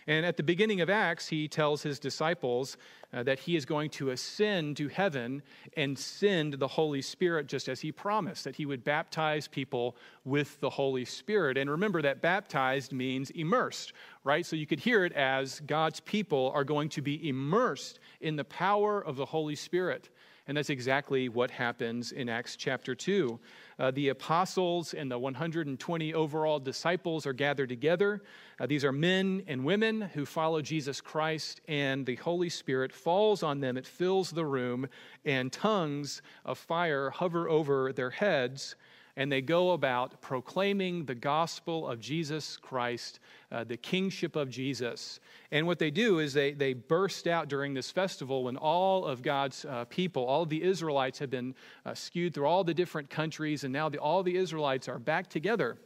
And 0.06 0.24
at 0.24 0.36
the 0.36 0.42
beginning 0.42 0.80
of 0.80 0.90
Acts, 0.90 1.26
he 1.26 1.48
tells 1.48 1.82
his 1.82 1.98
disciples 1.98 2.76
uh, 3.16 3.22
that 3.22 3.38
he 3.38 3.56
is 3.56 3.64
going 3.64 3.88
to 3.88 4.10
ascend 4.10 4.76
to 4.76 4.88
heaven 4.88 5.42
and 5.74 5.98
send 5.98 6.52
the 6.54 6.68
Holy 6.68 7.00
Spirit, 7.00 7.46
just 7.46 7.66
as 7.66 7.80
he 7.80 7.90
promised, 7.90 8.44
that 8.44 8.54
he 8.54 8.66
would 8.66 8.84
baptize 8.84 9.48
people 9.48 9.96
with 10.24 10.60
the 10.60 10.68
Holy 10.68 11.06
Spirit. 11.06 11.56
And 11.56 11.70
remember 11.70 12.02
that 12.02 12.20
baptized 12.20 12.92
means 12.92 13.30
immersed, 13.30 13.94
right? 14.22 14.44
So 14.44 14.54
you 14.54 14.66
could 14.66 14.80
hear 14.80 15.06
it 15.06 15.14
as 15.14 15.60
God's 15.60 16.00
people 16.00 16.52
are 16.54 16.64
going 16.64 16.90
to 16.90 17.00
be 17.00 17.26
immersed 17.26 18.00
in 18.20 18.36
the 18.36 18.44
power 18.44 19.00
of 19.00 19.16
the 19.16 19.24
Holy 19.24 19.56
Spirit. 19.56 20.10
And 20.48 20.56
that's 20.56 20.70
exactly 20.70 21.28
what 21.28 21.50
happens 21.50 22.12
in 22.12 22.28
Acts 22.28 22.54
chapter 22.54 22.94
2. 22.94 23.38
Uh, 23.78 23.90
the 23.90 24.10
apostles 24.10 24.94
and 24.94 25.10
the 25.10 25.18
120 25.18 26.14
overall 26.14 26.60
disciples 26.60 27.26
are 27.26 27.32
gathered 27.32 27.68
together. 27.68 28.22
Uh, 28.60 28.66
these 28.66 28.84
are 28.84 28.92
men 28.92 29.42
and 29.48 29.64
women 29.64 30.00
who 30.00 30.24
follow 30.24 30.62
Jesus 30.62 31.00
Christ, 31.00 31.60
and 31.66 32.06
the 32.06 32.14
Holy 32.16 32.48
Spirit 32.48 32.92
falls 32.92 33.42
on 33.42 33.60
them. 33.60 33.76
It 33.76 33.86
fills 33.86 34.30
the 34.30 34.44
room, 34.44 34.88
and 35.24 35.52
tongues 35.52 36.22
of 36.44 36.58
fire 36.58 37.10
hover 37.10 37.48
over 37.48 37.92
their 37.92 38.10
heads 38.10 38.76
and 39.16 39.32
they 39.32 39.40
go 39.40 39.70
about 39.70 40.20
proclaiming 40.20 41.06
the 41.06 41.14
gospel 41.14 41.88
of 41.88 41.98
Jesus 42.00 42.58
Christ, 42.58 43.18
uh, 43.50 43.64
the 43.64 43.76
kingship 43.76 44.36
of 44.36 44.50
Jesus. 44.50 45.20
And 45.50 45.66
what 45.66 45.78
they 45.78 45.90
do 45.90 46.18
is 46.18 46.34
they, 46.34 46.52
they 46.52 46.74
burst 46.74 47.26
out 47.26 47.48
during 47.48 47.72
this 47.72 47.90
festival 47.90 48.44
when 48.44 48.58
all 48.58 49.06
of 49.06 49.22
God's 49.22 49.64
uh, 49.64 49.86
people, 49.86 50.24
all 50.24 50.44
the 50.44 50.62
Israelites 50.62 51.18
have 51.18 51.30
been 51.30 51.54
uh, 51.86 51.94
skewed 51.94 52.34
through 52.34 52.46
all 52.46 52.62
the 52.62 52.74
different 52.74 53.08
countries, 53.08 53.64
and 53.64 53.72
now 53.72 53.88
the, 53.88 53.98
all 53.98 54.22
the 54.22 54.36
Israelites 54.36 54.88
are 54.88 54.98
back 54.98 55.28
together. 55.30 55.78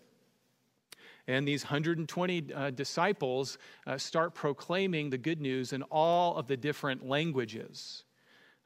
And 1.29 1.47
these 1.47 1.63
120 1.63 2.53
uh, 2.53 2.71
disciples 2.71 3.59
uh, 3.87 3.97
start 3.97 4.35
proclaiming 4.35 5.11
the 5.11 5.19
good 5.19 5.41
news 5.41 5.73
in 5.73 5.83
all 5.85 6.37
of 6.37 6.49
the 6.49 6.57
different 6.57 7.07
languages. 7.07 8.03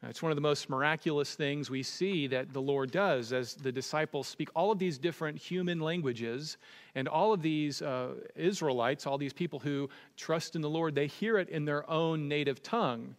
It's 0.08 0.22
one 0.22 0.32
of 0.32 0.36
the 0.36 0.42
most 0.42 0.68
miraculous 0.68 1.34
things 1.34 1.70
we 1.70 1.82
see 1.82 2.26
that 2.26 2.52
the 2.52 2.60
Lord 2.60 2.90
does 2.90 3.32
as 3.32 3.54
the 3.54 3.72
disciples 3.72 4.28
speak 4.28 4.48
all 4.54 4.70
of 4.70 4.78
these 4.78 4.98
different 4.98 5.38
human 5.38 5.80
languages, 5.80 6.56
and 6.94 7.08
all 7.08 7.32
of 7.32 7.42
these 7.42 7.80
uh, 7.80 8.14
Israelites, 8.36 9.06
all 9.06 9.18
these 9.18 9.32
people 9.32 9.58
who 9.58 9.88
trust 10.16 10.56
in 10.56 10.62
the 10.62 10.70
Lord, 10.70 10.94
they 10.94 11.06
hear 11.06 11.38
it 11.38 11.48
in 11.48 11.64
their 11.64 11.88
own 11.90 12.28
native 12.28 12.62
tongue. 12.62 13.16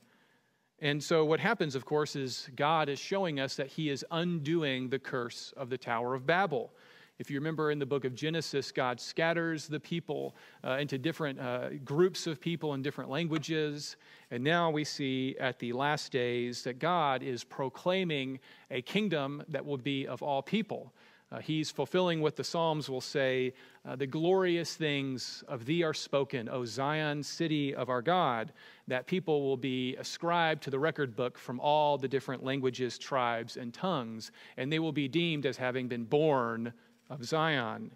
And 0.80 1.01
so, 1.04 1.24
what 1.25 1.39
happens, 1.39 1.75
of 1.75 1.86
course, 1.86 2.15
is 2.15 2.50
God 2.56 2.89
is 2.89 3.00
showing 3.00 3.39
us 3.39 3.56
that 3.56 3.68
He 3.68 3.89
is 3.89 4.06
undoing 4.12 4.89
the 4.89 5.00
curse 5.00 5.54
of 5.56 5.70
the 5.70 5.77
Tower 5.77 6.13
of 6.13 6.25
Babel. 6.25 6.72
If 7.17 7.31
you 7.31 7.39
remember 7.39 7.72
in 7.72 7.79
the 7.79 7.86
book 7.86 8.03
of 8.03 8.13
Genesis, 8.13 8.74
God 8.74 9.00
scatters 9.00 9.69
the 9.69 9.79
people 9.79 10.36
uh, 10.65 10.72
into 10.72 10.98
different 10.98 11.39
uh, 11.39 11.69
groups 11.86 12.27
of 12.27 12.41
people 12.41 12.74
in 12.74 12.81
different 12.81 13.10
languages. 13.10 13.95
And 14.31 14.43
now 14.43 14.69
we 14.69 14.84
see 14.84 15.38
at 15.39 15.57
the 15.57 15.72
last 15.72 16.12
days 16.12 16.62
that 16.63 16.77
God 16.77 17.24
is 17.24 17.45
proclaiming 17.45 18.39
a 18.69 18.81
kingdom 18.81 19.43
that 19.48 19.65
will 19.65 19.77
be 19.77 20.05
of 20.05 20.22
all 20.22 20.41
people. 20.41 20.93
Uh, 21.31 21.39
he's 21.39 21.72
fulfilling 21.72 22.22
what 22.22 22.36
the 22.36 22.43
Psalms 22.43 22.89
will 22.89 23.01
say 23.01 23.53
uh, 23.86 23.95
the 23.95 24.05
glorious 24.05 24.75
things 24.75 25.43
of 25.48 25.65
thee 25.65 25.84
are 25.84 25.93
spoken, 25.93 26.50
O 26.50 26.65
Zion, 26.65 27.24
city 27.24 27.74
of 27.74 27.89
our 27.89 28.01
God, 28.01 28.51
that 28.88 29.07
people 29.07 29.41
will 29.41 29.57
be 29.57 29.95
ascribed 29.95 30.62
to 30.63 30.69
the 30.69 30.77
record 30.77 31.15
book 31.15 31.38
from 31.38 31.60
all 31.60 31.98
the 31.98 32.07
different 32.07 32.43
languages, 32.43 32.98
tribes, 32.98 33.57
and 33.57 33.74
tongues, 33.74 34.31
and 34.57 34.72
they 34.72 34.79
will 34.79 34.91
be 34.91 35.07
deemed 35.07 35.45
as 35.45 35.57
having 35.57 35.88
been 35.88 36.03
born 36.03 36.74
of 37.09 37.24
Zion. 37.24 37.91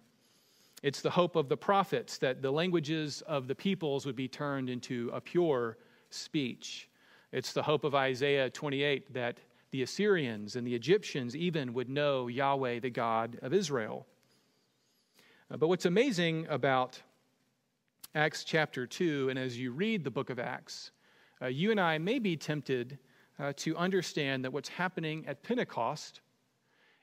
It's 0.82 1.02
the 1.02 1.10
hope 1.10 1.36
of 1.36 1.48
the 1.48 1.56
prophets 1.56 2.18
that 2.18 2.40
the 2.40 2.50
languages 2.50 3.22
of 3.26 3.48
the 3.48 3.54
peoples 3.54 4.06
would 4.06 4.16
be 4.16 4.28
turned 4.28 4.70
into 4.70 5.10
a 5.12 5.20
pure 5.20 5.76
speech. 6.10 6.88
It's 7.32 7.52
the 7.52 7.62
hope 7.62 7.84
of 7.84 7.94
Isaiah 7.94 8.48
28 8.50 9.12
that 9.14 9.38
the 9.70 9.82
Assyrians 9.82 10.56
and 10.56 10.66
the 10.66 10.74
Egyptians 10.74 11.36
even 11.36 11.74
would 11.74 11.88
know 11.88 12.28
Yahweh, 12.28 12.80
the 12.80 12.90
God 12.90 13.38
of 13.42 13.52
Israel. 13.52 14.06
Uh, 15.50 15.56
but 15.56 15.68
what's 15.68 15.86
amazing 15.86 16.46
about 16.48 17.00
Acts 18.14 18.42
chapter 18.42 18.86
2, 18.86 19.28
and 19.28 19.38
as 19.38 19.58
you 19.58 19.70
read 19.70 20.02
the 20.02 20.10
book 20.10 20.30
of 20.30 20.38
Acts, 20.38 20.90
uh, 21.42 21.46
you 21.46 21.70
and 21.70 21.80
I 21.80 21.98
may 21.98 22.18
be 22.18 22.36
tempted 22.36 22.98
uh, 23.38 23.52
to 23.56 23.76
understand 23.76 24.44
that 24.44 24.52
what's 24.52 24.68
happening 24.68 25.24
at 25.26 25.42
Pentecost 25.42 26.20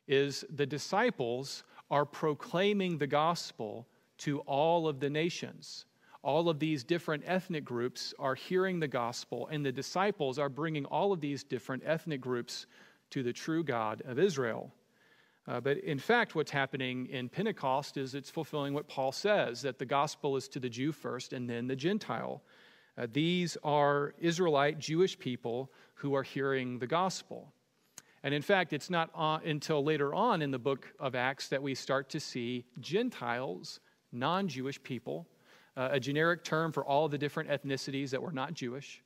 is 0.07 0.43
the 0.49 0.65
disciples 0.65 1.63
are 1.89 2.06
proclaiming 2.06 2.98
the 2.98 3.08
gospel 3.08 3.88
to 4.20 4.39
all 4.41 4.88
of 4.88 5.00
the 5.00 5.10
nations. 5.10 5.86
All 6.24 6.50
of 6.50 6.60
these 6.60 6.84
different 6.84 7.24
ethnic 7.25 7.63
groups 7.63 8.13
are 8.20 8.36
hearing 8.36 8.79
the 8.79 8.88
gospel, 8.88 9.48
and 9.51 9.65
the 9.65 9.72
disciples 9.72 10.38
are 10.39 10.50
bringing 10.50 10.86
all 10.86 11.13
of 11.13 11.22
these 11.22 11.44
different 11.44 11.84
ethnic 11.86 12.20
groups 12.20 12.65
to 13.12 13.24
the 13.24 13.32
true 13.32 13.63
God 13.63 14.01
of 14.06 14.20
Israel. 14.20 14.74
Uh, 15.48 15.62
but 15.62 15.77
in 15.77 15.98
fact, 15.98 16.36
what's 16.36 16.51
happening 16.51 17.08
in 17.08 17.29
Pentecost 17.29 17.96
is 17.96 18.15
it's 18.15 18.29
fulfilling 18.29 18.74
what 18.74 18.89
Paul 18.89 19.13
says 19.13 19.62
that 19.62 19.79
the 19.79 19.86
gospel 19.86 20.36
is 20.36 20.50
to 20.50 20.60
the 20.60 20.70
Jew 20.70 20.91
first 20.91 21.32
and 21.32 21.50
then 21.50 21.67
the 21.67 21.75
Gentile. 21.75 22.41
Uh, 22.98 23.08
these 23.13 23.58
are 23.63 24.13
Israelite 24.20 24.79
Jewish 24.79 25.17
people 25.17 25.72
who 25.94 26.13
are 26.15 26.24
hearing 26.24 26.79
the 26.79 26.88
gospel. 26.88 27.53
And 28.27 28.34
in 28.34 28.41
fact, 28.41 28.74
it's 28.74 28.89
not 28.89 29.10
until 29.46 29.81
later 29.81 30.13
on 30.13 30.41
in 30.41 30.51
the 30.51 30.60
book 30.60 30.93
of 31.00 31.15
Acts 31.15 31.48
that 31.48 31.63
we 31.63 31.74
start 31.74 32.10
to 32.10 32.19
see 32.19 32.65
Gentiles, 32.81 33.79
non 34.12 34.50
Jewish 34.50 34.84
people, 34.84 35.29
uh, 35.77 35.88
a 35.93 36.00
generic 36.01 36.43
term 36.43 36.74
for 36.74 36.84
all 36.84 37.07
the 37.07 37.17
different 37.17 37.50
ethnicities 37.50 38.10
that 38.10 38.22
were 38.22 38.34
not 38.34 38.53
Jewish. 38.53 39.01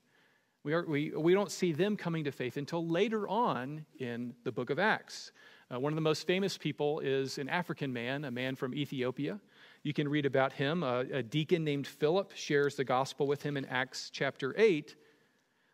We, 0.64 0.74
are, 0.74 0.84
we, 0.88 1.12
we 1.12 1.36
don't 1.36 1.52
see 1.52 1.72
them 1.72 1.98
coming 1.98 2.24
to 2.24 2.32
faith 2.32 2.58
until 2.58 2.88
later 2.88 3.28
on 3.28 3.86
in 4.00 4.34
the 4.44 4.52
book 4.52 4.72
of 4.72 4.80
Acts. 4.80 5.34
Uh, 5.72 5.80
one 5.80 5.94
of 5.94 5.98
the 5.98 6.02
most 6.02 6.26
famous 6.26 6.58
people 6.58 7.00
is 7.02 7.38
an 7.38 7.48
African 7.48 7.94
man, 7.94 8.26
a 8.26 8.32
man 8.32 8.56
from 8.56 8.74
Ethiopia. 8.74 9.40
You 9.84 9.94
can 9.94 10.08
read 10.08 10.26
about 10.26 10.52
him. 10.52 10.82
Uh, 10.82 11.04
a 11.14 11.22
deacon 11.22 11.64
named 11.64 11.86
Philip 11.86 12.32
shares 12.34 12.76
the 12.76 12.86
gospel 12.86 13.28
with 13.28 13.44
him 13.44 13.56
in 13.56 13.66
Acts 13.66 14.10
chapter 14.12 14.56
8. 14.58 14.96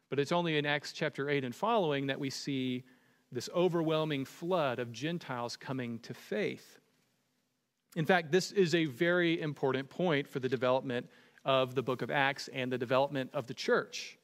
But 0.10 0.20
it's 0.20 0.34
only 0.34 0.58
in 0.58 0.66
Acts 0.66 0.92
chapter 0.92 1.30
8 1.30 1.46
and 1.46 1.56
following 1.56 2.08
that 2.08 2.20
we 2.20 2.30
see 2.30 2.84
this 3.32 3.50
overwhelming 3.56 4.26
flood 4.26 4.80
of 4.80 4.92
Gentiles 4.92 5.58
coming 5.58 6.00
to 6.00 6.14
faith. 6.14 6.80
In 7.96 8.06
fact, 8.06 8.32
this 8.32 8.52
is 8.52 8.76
a 8.76 8.86
very 8.86 9.42
important 9.42 9.90
point 9.90 10.28
for 10.28 10.40
the 10.40 10.50
development 10.50 11.10
of 11.44 11.76
the 11.76 11.84
book 11.84 12.02
of 12.02 12.12
Acts 12.12 12.50
and 12.50 12.72
the 12.72 12.78
development 12.78 13.32
of 13.34 13.48
the 13.48 13.54
church. 13.54 14.18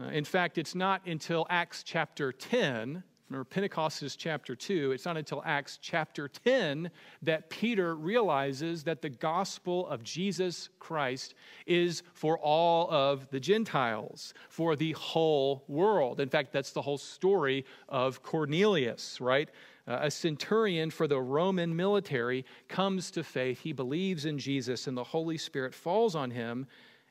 Uh, 0.00 0.06
in 0.06 0.24
fact, 0.24 0.58
it's 0.58 0.74
not 0.74 1.06
until 1.06 1.46
Acts 1.50 1.82
chapter 1.82 2.32
10 2.32 3.02
Remember, 3.30 3.44
Pentecost 3.44 4.02
is 4.02 4.16
chapter 4.16 4.54
2. 4.54 4.92
It's 4.92 5.06
not 5.06 5.16
until 5.16 5.42
Acts 5.46 5.78
chapter 5.80 6.28
10 6.28 6.90
that 7.22 7.48
Peter 7.48 7.96
realizes 7.96 8.84
that 8.84 9.00
the 9.00 9.08
gospel 9.08 9.88
of 9.88 10.02
Jesus 10.02 10.68
Christ 10.78 11.34
is 11.66 12.02
for 12.12 12.38
all 12.38 12.90
of 12.90 13.28
the 13.30 13.40
Gentiles, 13.40 14.34
for 14.50 14.76
the 14.76 14.92
whole 14.92 15.64
world. 15.68 16.20
In 16.20 16.28
fact, 16.28 16.52
that's 16.52 16.72
the 16.72 16.82
whole 16.82 16.98
story 16.98 17.64
of 17.88 18.22
Cornelius, 18.22 19.20
right? 19.22 19.48
Uh, 19.88 20.00
a 20.02 20.10
centurion 20.10 20.90
for 20.90 21.08
the 21.08 21.20
Roman 21.20 21.74
military 21.74 22.44
comes 22.68 23.10
to 23.12 23.24
faith. 23.24 23.60
He 23.60 23.72
believes 23.72 24.26
in 24.26 24.38
Jesus, 24.38 24.86
and 24.86 24.96
the 24.96 25.04
Holy 25.04 25.38
Spirit 25.38 25.74
falls 25.74 26.14
on 26.14 26.30
him, 26.30 26.66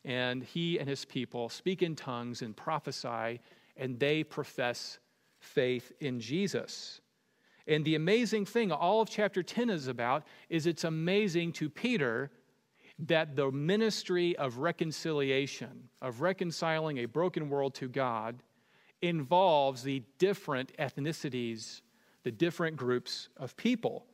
and 0.05 0.43
he 0.43 0.77
and 0.77 0.87
his 0.87 1.05
people 1.05 1.49
speak 1.49 1.81
in 1.81 1.95
tongues 1.95 2.43
and 2.43 2.55
prophesy, 2.55 3.39
and 3.77 3.99
they 3.99 4.23
profess 4.23 4.99
faith 5.43 5.91
in 5.99 6.19
Jesus. 6.19 7.01
And 7.67 7.85
the 7.85 7.95
amazing 7.95 8.45
thing 8.45 8.71
all 8.71 9.01
of 9.01 9.09
chapter 9.09 9.41
10 9.41 9.69
is 9.69 9.87
about 9.87 10.25
is 10.49 10.65
it's 10.65 10.83
amazing 10.83 11.53
to 11.53 11.69
Peter 11.69 12.31
that 12.99 13.35
the 13.35 13.51
ministry 13.51 14.35
of 14.35 14.57
reconciliation, 14.57 15.89
of 16.01 16.21
reconciling 16.21 16.99
a 16.99 17.05
broken 17.05 17.49
world 17.49 17.73
to 17.75 17.87
God, 17.87 18.43
involves 19.01 19.83
the 19.83 20.03
different 20.17 20.75
ethnicities, 20.77 21.81
the 22.23 22.31
different 22.31 22.77
groups 22.77 23.29
of 23.37 23.55
people. 23.57 24.05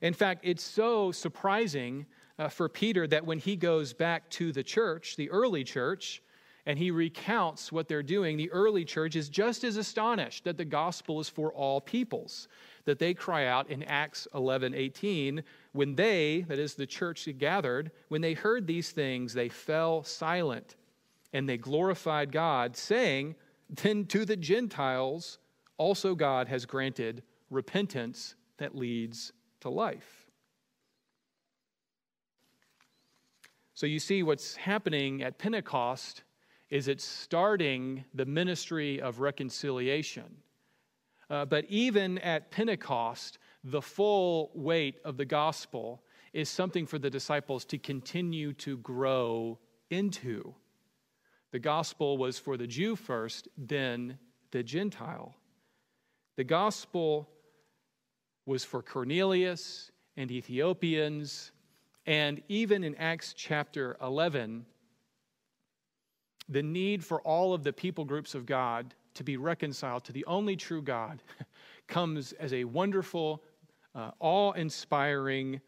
In 0.00 0.14
fact, 0.14 0.40
it's 0.44 0.64
so 0.64 1.12
surprising 1.12 2.06
uh, 2.38 2.48
for 2.48 2.68
Peter 2.68 3.06
that 3.06 3.24
when 3.24 3.38
he 3.38 3.56
goes 3.56 3.92
back 3.92 4.28
to 4.30 4.50
the 4.52 4.62
church, 4.62 5.16
the 5.16 5.30
early 5.30 5.62
church, 5.62 6.22
and 6.64 6.78
he 6.78 6.90
recounts 6.90 7.72
what 7.72 7.88
they're 7.88 8.02
doing, 8.02 8.36
the 8.36 8.50
early 8.52 8.84
church 8.84 9.16
is 9.16 9.28
just 9.28 9.64
as 9.64 9.76
astonished 9.76 10.44
that 10.44 10.56
the 10.56 10.64
gospel 10.64 11.18
is 11.18 11.28
for 11.28 11.52
all 11.52 11.80
peoples. 11.80 12.46
That 12.84 12.98
they 12.98 13.14
cry 13.14 13.46
out 13.46 13.68
in 13.68 13.82
Acts 13.84 14.28
11 14.34 14.74
18, 14.74 15.42
when 15.72 15.94
they, 15.94 16.44
that 16.48 16.58
is 16.58 16.74
the 16.74 16.86
church 16.86 17.28
gathered, 17.38 17.90
when 18.08 18.20
they 18.20 18.34
heard 18.34 18.66
these 18.66 18.90
things, 18.90 19.32
they 19.32 19.48
fell 19.48 20.04
silent 20.04 20.76
and 21.32 21.48
they 21.48 21.56
glorified 21.56 22.30
God, 22.30 22.76
saying, 22.76 23.34
Then 23.70 24.04
to 24.06 24.24
the 24.24 24.36
Gentiles 24.36 25.38
also 25.78 26.14
God 26.14 26.46
has 26.48 26.64
granted 26.64 27.22
repentance 27.50 28.34
that 28.58 28.76
leads 28.76 29.32
to 29.60 29.68
life. 29.68 30.26
So 33.74 33.86
you 33.86 33.98
see 33.98 34.22
what's 34.22 34.54
happening 34.54 35.22
at 35.22 35.38
Pentecost 35.38 36.22
is 36.72 36.88
it's 36.88 37.04
starting 37.04 38.02
the 38.14 38.24
ministry 38.24 38.98
of 38.98 39.20
reconciliation. 39.20 40.38
Uh, 41.28 41.44
but 41.44 41.66
even 41.68 42.16
at 42.20 42.50
Pentecost, 42.50 43.36
the 43.62 43.82
full 43.82 44.50
weight 44.54 44.96
of 45.04 45.18
the 45.18 45.24
gospel 45.26 46.02
is 46.32 46.48
something 46.48 46.86
for 46.86 46.98
the 46.98 47.10
disciples 47.10 47.66
to 47.66 47.76
continue 47.76 48.54
to 48.54 48.78
grow 48.78 49.58
into. 49.90 50.54
The 51.50 51.58
gospel 51.58 52.16
was 52.16 52.38
for 52.38 52.56
the 52.56 52.66
Jew 52.66 52.96
first, 52.96 53.48
then 53.58 54.18
the 54.50 54.62
Gentile. 54.62 55.34
The 56.36 56.44
gospel 56.44 57.28
was 58.46 58.64
for 58.64 58.80
Cornelius 58.80 59.90
and 60.16 60.30
Ethiopians, 60.30 61.52
and 62.06 62.40
even 62.48 62.82
in 62.82 62.94
Acts 62.94 63.34
chapter 63.34 63.98
11, 64.00 64.64
the 66.52 66.62
need 66.62 67.04
for 67.04 67.20
all 67.22 67.54
of 67.54 67.64
the 67.64 67.72
people 67.72 68.04
groups 68.04 68.34
of 68.34 68.46
God 68.46 68.94
to 69.14 69.24
be 69.24 69.36
reconciled 69.36 70.04
to 70.04 70.12
the 70.12 70.24
only 70.26 70.56
true 70.56 70.82
God 70.82 71.22
comes 71.86 72.32
as 72.32 72.52
a 72.52 72.64
wonderful 72.64 73.42
uh, 73.94 74.10
awe 74.20 74.52
inspiring 74.52 75.60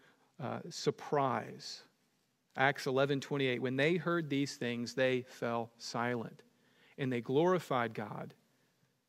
uh, 0.43 0.61
surprise. 0.71 1.83
Acts 2.57 2.87
11 2.87 3.21
28. 3.21 3.61
When 3.61 3.77
they 3.77 3.97
heard 3.97 4.31
these 4.31 4.57
things, 4.57 4.95
they 4.95 5.23
fell 5.29 5.71
silent 5.79 6.43
and 6.99 7.13
they 7.13 7.21
glorified 7.21 7.95
God, 7.95 8.35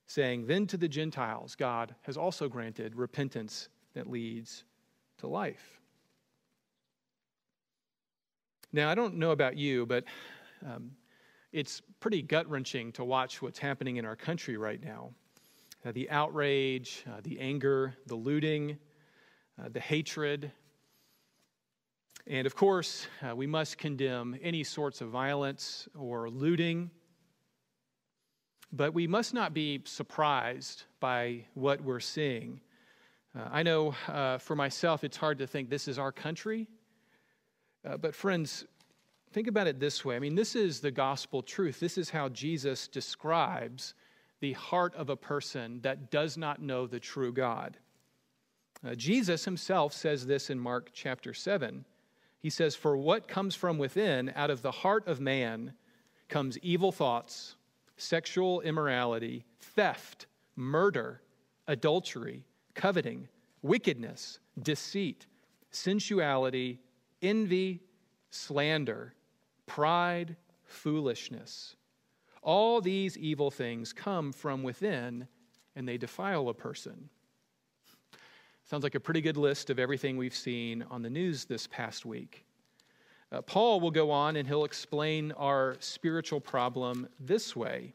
saying, 0.07 0.47
Then 0.47 0.65
to 0.67 0.77
the 0.77 0.87
Gentiles, 0.87 1.55
God 1.55 1.93
has 2.01 2.17
also 2.17 2.49
granted 2.49 2.95
repentance 2.95 3.69
that 3.93 4.09
leads 4.09 4.63
to 5.19 5.27
life. 5.27 5.79
Now, 8.73 8.89
I 8.89 8.95
don't 8.95 9.15
know 9.15 9.31
about 9.31 9.55
you, 9.55 9.85
but 9.85 10.03
um, 10.65 10.91
it's 11.55 11.81
pretty 12.01 12.21
gut 12.21 12.49
wrenching 12.49 12.91
to 12.91 13.05
watch 13.05 13.41
what's 13.41 13.57
happening 13.57 13.95
in 13.95 14.03
our 14.03 14.17
country 14.17 14.57
right 14.57 14.83
now. 14.83 15.11
Uh, 15.85 15.93
the 15.93 16.09
outrage, 16.09 17.05
uh, 17.07 17.21
the 17.23 17.39
anger, 17.39 17.95
the 18.07 18.15
looting, 18.15 18.77
uh, 19.57 19.69
the 19.71 19.79
hatred. 19.79 20.51
And 22.27 22.45
of 22.45 22.57
course, 22.57 23.07
uh, 23.25 23.33
we 23.33 23.47
must 23.47 23.77
condemn 23.77 24.37
any 24.41 24.65
sorts 24.65 24.99
of 24.99 25.11
violence 25.11 25.87
or 25.97 26.29
looting. 26.29 26.91
But 28.73 28.93
we 28.93 29.07
must 29.07 29.33
not 29.33 29.53
be 29.53 29.81
surprised 29.85 30.83
by 30.99 31.45
what 31.53 31.79
we're 31.79 32.01
seeing. 32.01 32.59
Uh, 33.33 33.47
I 33.49 33.63
know 33.63 33.95
uh, 34.09 34.39
for 34.39 34.57
myself, 34.57 35.05
it's 35.05 35.15
hard 35.15 35.37
to 35.37 35.47
think 35.47 35.69
this 35.69 35.87
is 35.87 35.97
our 35.97 36.11
country. 36.11 36.67
But, 38.01 38.15
friends, 38.15 38.65
think 39.35 39.47
about 39.49 39.67
it 39.67 39.81
this 39.81 40.05
way. 40.05 40.15
I 40.15 40.19
mean, 40.19 40.33
this 40.33 40.55
is 40.55 40.79
the 40.79 40.91
gospel 40.91 41.43
truth. 41.43 41.81
This 41.81 41.97
is 41.97 42.09
how 42.09 42.29
Jesus 42.29 42.87
describes 42.87 43.93
the 44.39 44.53
heart 44.53 44.95
of 44.95 45.09
a 45.09 45.17
person 45.17 45.81
that 45.81 46.09
does 46.09 46.37
not 46.37 46.61
know 46.61 46.87
the 46.87 47.01
true 47.01 47.33
God. 47.33 47.75
Uh, 48.81 48.95
Jesus 48.95 49.43
himself 49.43 49.91
says 49.91 50.25
this 50.25 50.49
in 50.49 50.57
Mark 50.57 50.91
chapter 50.93 51.33
7. 51.33 51.83
He 52.39 52.49
says, 52.49 52.77
For 52.77 52.95
what 52.95 53.27
comes 53.27 53.55
from 53.55 53.77
within, 53.77 54.31
out 54.37 54.51
of 54.51 54.61
the 54.61 54.71
heart 54.71 55.05
of 55.05 55.19
man, 55.19 55.73
comes 56.29 56.57
evil 56.59 56.93
thoughts, 56.93 57.57
sexual 57.97 58.61
immorality, 58.61 59.43
theft, 59.59 60.27
murder, 60.55 61.21
adultery, 61.67 62.45
coveting, 62.73 63.27
wickedness, 63.61 64.39
deceit, 64.61 65.25
sensuality, 65.71 66.79
envy, 67.21 67.81
slander, 68.29 69.14
pride, 69.65 70.35
foolishness. 70.63 71.75
All 72.41 72.81
these 72.81 73.17
evil 73.17 73.49
things 73.49 73.93
come 73.93 74.31
from 74.31 74.63
within 74.63 75.27
and 75.75 75.87
they 75.87 75.97
defile 75.97 76.49
a 76.49 76.53
person. 76.53 77.09
Sounds 78.65 78.83
like 78.83 78.95
a 78.95 78.99
pretty 78.99 79.21
good 79.21 79.37
list 79.37 79.69
of 79.69 79.77
everything 79.77 80.17
we've 80.17 80.35
seen 80.35 80.83
on 80.89 81.01
the 81.01 81.09
news 81.09 81.45
this 81.45 81.67
past 81.67 82.05
week. 82.05 82.45
Uh, 83.31 83.41
Paul 83.41 83.79
will 83.79 83.91
go 83.91 84.11
on 84.11 84.35
and 84.35 84.47
he'll 84.47 84.65
explain 84.65 85.31
our 85.33 85.75
spiritual 85.79 86.39
problem 86.39 87.07
this 87.19 87.55
way. 87.55 87.93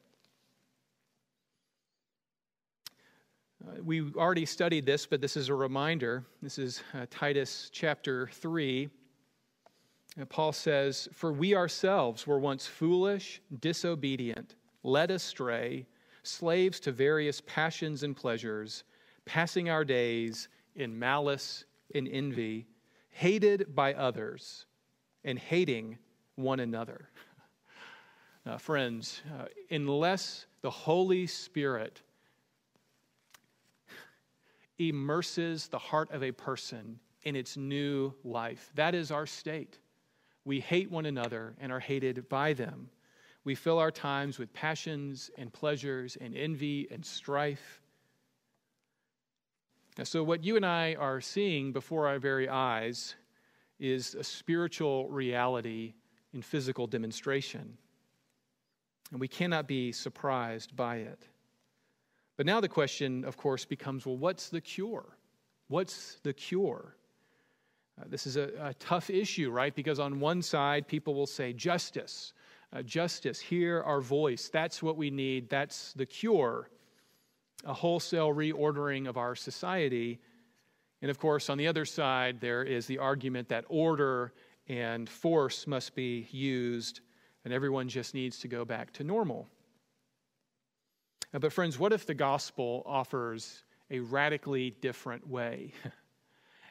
Uh, 3.66 3.82
we 3.82 4.12
already 4.14 4.46
studied 4.46 4.86
this, 4.86 5.06
but 5.06 5.20
this 5.20 5.36
is 5.36 5.48
a 5.48 5.54
reminder. 5.54 6.24
This 6.40 6.58
is 6.58 6.82
uh, 6.94 7.06
Titus 7.10 7.68
chapter 7.72 8.28
3. 8.32 8.88
And 10.16 10.28
Paul 10.28 10.52
says, 10.52 11.08
For 11.12 11.32
we 11.32 11.54
ourselves 11.54 12.26
were 12.26 12.38
once 12.38 12.66
foolish, 12.66 13.40
disobedient, 13.60 14.56
led 14.82 15.10
astray, 15.10 15.86
slaves 16.22 16.80
to 16.80 16.92
various 16.92 17.40
passions 17.46 18.02
and 18.02 18.16
pleasures, 18.16 18.84
passing 19.24 19.70
our 19.70 19.84
days 19.84 20.48
in 20.74 20.98
malice 20.98 21.64
and 21.94 22.08
envy, 22.08 22.66
hated 23.10 23.74
by 23.74 23.94
others, 23.94 24.66
and 25.24 25.38
hating 25.38 25.98
one 26.34 26.60
another. 26.60 27.08
Friends, 28.58 29.22
uh, 29.38 29.44
unless 29.70 30.46
the 30.62 30.70
Holy 30.70 31.26
Spirit 31.26 32.02
immerses 34.78 35.68
the 35.68 35.78
heart 35.78 36.10
of 36.10 36.22
a 36.22 36.32
person 36.32 36.98
in 37.22 37.36
its 37.36 37.56
new 37.56 38.12
life, 38.24 38.70
that 38.74 38.94
is 38.94 39.10
our 39.10 39.26
state. 39.26 39.78
We 40.44 40.60
hate 40.60 40.90
one 40.90 41.06
another 41.06 41.54
and 41.60 41.70
are 41.70 41.80
hated 41.80 42.28
by 42.28 42.52
them. 42.52 42.88
We 43.44 43.54
fill 43.54 43.78
our 43.78 43.90
times 43.90 44.38
with 44.38 44.52
passions 44.52 45.30
and 45.38 45.52
pleasures 45.52 46.16
and 46.20 46.36
envy 46.36 46.88
and 46.90 47.04
strife. 47.04 47.80
And 49.96 50.06
so, 50.06 50.22
what 50.22 50.44
you 50.44 50.56
and 50.56 50.64
I 50.64 50.94
are 50.94 51.20
seeing 51.20 51.72
before 51.72 52.06
our 52.06 52.18
very 52.18 52.48
eyes 52.48 53.14
is 53.78 54.14
a 54.14 54.24
spiritual 54.24 55.08
reality 55.08 55.94
in 56.32 56.42
physical 56.42 56.86
demonstration. 56.86 57.76
And 59.10 59.20
we 59.20 59.28
cannot 59.28 59.66
be 59.66 59.90
surprised 59.90 60.76
by 60.76 60.96
it. 60.96 61.26
But 62.36 62.46
now 62.46 62.60
the 62.60 62.68
question, 62.68 63.24
of 63.24 63.36
course, 63.36 63.64
becomes 63.64 64.06
well, 64.06 64.16
what's 64.16 64.48
the 64.48 64.60
cure? 64.60 65.16
What's 65.68 66.18
the 66.22 66.32
cure? 66.32 66.94
Uh, 68.00 68.04
this 68.08 68.26
is 68.26 68.36
a, 68.36 68.50
a, 68.60 68.74
tough 68.74 69.10
issue, 69.10 69.50
right? 69.50 69.74
Because 69.74 69.98
on 69.98 70.20
one 70.20 70.42
side, 70.42 70.86
people 70.86 71.14
will 71.14 71.26
say, 71.26 71.52
justice, 71.52 72.32
uh, 72.72 72.82
justice, 72.82 73.40
hear 73.40 73.82
our 73.82 74.00
voice. 74.00 74.48
That's 74.52 74.82
what 74.82 74.96
we 74.96 75.10
need. 75.10 75.50
That's 75.50 75.92
the 75.94 76.06
cure. 76.06 76.70
A 77.64 77.74
wholesale 77.74 78.32
reordering 78.32 79.08
of 79.08 79.16
our 79.16 79.34
society. 79.34 80.20
And 81.02 81.10
of 81.10 81.18
course, 81.18 81.50
on 81.50 81.58
the 81.58 81.66
other 81.66 81.84
side, 81.84 82.40
there 82.40 82.62
is 82.62 82.86
the 82.86 82.98
argument 82.98 83.48
that 83.48 83.64
order 83.68 84.32
and 84.68 85.08
force 85.08 85.66
must 85.66 85.94
be 85.94 86.28
used, 86.30 87.00
and 87.44 87.52
everyone 87.52 87.88
just 87.88 88.14
needs 88.14 88.38
to 88.38 88.48
go 88.48 88.64
back 88.64 88.92
to 88.94 89.04
normal. 89.04 89.48
Uh, 91.34 91.38
but, 91.38 91.52
friends, 91.52 91.78
what 91.78 91.92
if 91.92 92.06
the 92.06 92.14
gospel 92.14 92.82
offers 92.86 93.64
a 93.90 94.00
radically 94.00 94.70
different 94.80 95.28
way? 95.28 95.72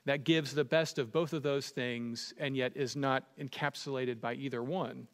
that 0.05 0.23
gives 0.23 0.53
the 0.53 0.63
best 0.63 0.97
of 0.97 1.12
both 1.12 1.33
of 1.33 1.43
those 1.43 1.69
things 1.69 2.33
and 2.38 2.55
yet 2.55 2.73
is 2.75 2.95
not 2.95 3.23
encapsulated 3.39 4.19
by 4.19 4.33
either 4.33 4.63
one. 4.63 5.07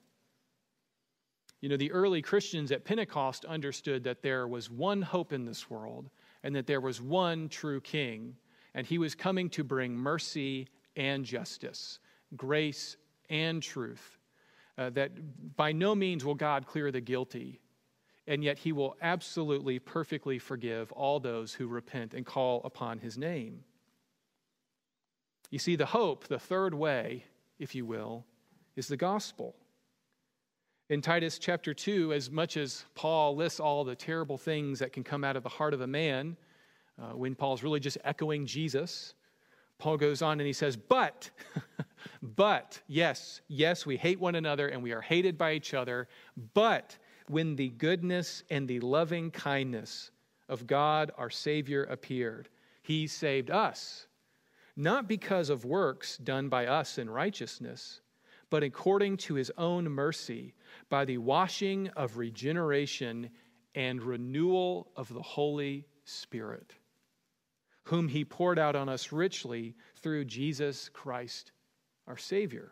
You 1.62 1.69
know, 1.69 1.78
the 1.78 1.91
early 1.91 2.21
Christians 2.21 2.71
at 2.71 2.86
Pentecost 2.86 3.45
understood 3.45 4.04
that 4.04 4.21
there 4.21 4.48
was 4.48 4.69
one 4.69 5.02
hope 5.02 5.34
in 5.34 5.45
this 5.45 5.69
world 5.69 6.10
and 6.43 6.56
that 6.56 6.67
there 6.67 6.82
was 6.82 7.02
one 7.02 7.50
true 7.50 7.82
king, 7.82 8.36
and 8.76 8.86
he 8.86 9.00
was 9.00 9.15
coming 9.15 9.50
to 9.50 9.63
bring 9.63 9.95
mercy 9.95 10.67
and 10.95 11.26
justice, 11.26 12.00
grace 12.36 12.98
and 13.30 13.63
truth. 13.63 14.19
Uh, 14.78 14.89
that 14.91 15.12
by 15.56 15.71
no 15.71 15.95
means 15.95 16.24
will 16.24 16.36
God 16.36 16.67
clear 16.67 16.91
the 16.91 17.02
guilty, 17.02 17.62
and 18.28 18.43
yet 18.43 18.60
he 18.60 18.71
will 18.71 18.95
absolutely 19.02 19.80
perfectly 19.80 20.38
forgive 20.38 20.91
all 20.91 21.19
those 21.19 21.54
who 21.54 21.67
repent 21.67 22.13
and 22.13 22.26
call 22.26 22.62
upon 22.63 23.00
his 23.00 23.17
name. 23.17 23.63
You 25.56 25.60
see, 25.60 25.78
the 25.78 25.86
hope, 25.86 26.28
the 26.28 26.38
third 26.38 26.74
way, 26.74 27.24
if 27.60 27.76
you 27.76 27.86
will, 27.86 28.26
is 28.76 28.89
the 28.89 28.98
gospel. 28.98 29.56
In 30.89 31.02
Titus 31.02 31.39
chapter 31.39 31.74
2, 31.74 32.12
as 32.12 32.30
much 32.30 32.58
as 32.58 32.84
Paul 32.94 33.38
lists 33.38 33.62
all 33.62 33.86
the 33.86 33.96
terrible 33.96 34.38
things 34.38 34.80
that 34.80 34.91
can 34.91 35.02
come 35.02 35.24
out 35.24 35.38
of 35.38 35.44
the 35.44 35.48
heart 35.48 35.74
of 35.74 35.80
a 35.80 35.88
man, 35.88 36.36
uh, 37.02 37.15
when 37.15 37.36
Paul's 37.36 37.63
really 37.63 37.80
just 37.80 37.98
echoing 38.04 38.46
Jesus, 38.46 39.13
Paul 39.78 39.96
goes 39.96 40.22
on 40.22 40.41
and 40.41 40.46
he 40.46 40.52
says, 40.52 40.76
But, 40.76 41.30
but, 42.22 42.82
yes, 42.89 43.39
yes, 43.48 43.86
we 43.86 43.96
hate 43.96 44.20
one 44.20 44.36
another 44.36 44.68
and 44.68 44.84
we 44.84 44.91
are 44.91 45.00
hated 45.00 45.38
by 45.38 45.54
each 45.54 45.74
other, 45.74 46.10
but 46.54 46.98
when 47.30 47.56
the 47.56 47.70
goodness 47.70 48.44
and 48.50 48.68
the 48.68 48.82
loving 48.82 49.32
kindness 49.32 50.12
of 50.50 50.68
God 50.68 51.12
our 51.18 51.30
Savior 51.30 51.86
appeared, 51.86 52.50
he 52.82 53.08
saved 53.08 53.50
us 53.50 54.08
not 54.76 55.08
because 55.08 55.50
of 55.50 55.66
works 55.66 56.18
done 56.18 56.50
by 56.50 56.68
us 56.68 56.98
in 56.98 57.10
righteousness, 57.10 58.02
but 58.50 58.64
according 58.64 59.18
to 59.18 59.36
his 59.36 59.52
own 59.58 59.86
mercy, 59.86 60.54
by 60.90 61.06
the 61.06 61.18
washing 61.18 61.88
of 61.90 62.18
regeneration 62.18 63.30
and 63.74 64.02
renewal 64.02 64.92
of 64.96 65.14
the 65.14 65.22
Holy 65.22 65.86
Spirit, 66.04 66.74
whom 67.84 68.08
he 68.08 68.26
poured 68.26 68.60
out 68.60 68.76
on 68.76 68.90
us 68.90 69.12
richly 69.12 69.76
through 69.98 70.26
Jesus 70.26 70.90
Christ, 70.90 71.52
our 72.08 72.18
Savior. 72.18 72.72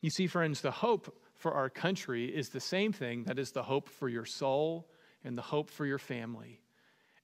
You 0.00 0.10
see, 0.10 0.26
friends, 0.26 0.60
the 0.60 0.70
hope 0.70 1.16
for 1.34 1.52
our 1.52 1.70
country 1.70 2.26
is 2.26 2.48
the 2.48 2.60
same 2.60 2.92
thing 2.92 3.24
that 3.24 3.38
is 3.38 3.52
the 3.52 3.62
hope 3.62 3.88
for 3.88 4.08
your 4.08 4.24
soul 4.24 4.88
and 5.24 5.36
the 5.36 5.42
hope 5.42 5.70
for 5.70 5.86
your 5.86 5.98
family 5.98 6.61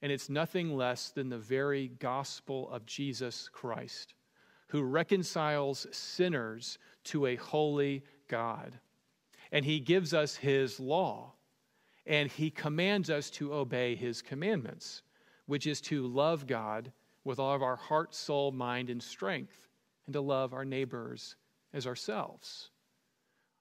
and 0.03 0.13
it's 0.13 0.29
nothing 0.29 0.77
less 0.77 1.11
than 1.11 1.29
the 1.29 1.39
very 1.39 1.89
gospel 1.99 2.71
of 2.71 2.87
Jesus 2.87 3.49
Christ, 3.53 4.15
who 4.69 4.83
reconciles 4.83 5.87
sinners 5.91 6.79
to 7.05 7.27
a 7.27 7.37
holy 7.37 8.05
God. 8.29 8.79
And 9.51 9.65
he 9.65 9.81
gives 9.81 10.15
us 10.15 10.37
his 10.37 10.79
law, 10.79 11.33
and 12.07 12.31
he 12.31 12.51
commands 12.51 13.11
us 13.11 13.31
to 13.31 13.55
obey 13.55 13.97
his 13.97 14.23
commandments, 14.23 15.03
which 15.47 15.67
is 15.67 15.81
to 15.83 16.07
love 16.07 16.47
God 16.47 16.93
with 17.25 17.39
all 17.39 17.55
of 17.55 17.63
our 17.63 17.77
heart, 17.77 18.15
soul, 18.15 18.53
mind, 18.53 18.91
and 18.91 19.03
strength, 19.03 19.69
and 20.07 20.13
to 20.13 20.21
love 20.21 20.55
our 20.55 20.65
neighbors 20.65 21.37
as 21.73 21.87
ourselves. 21.87 22.71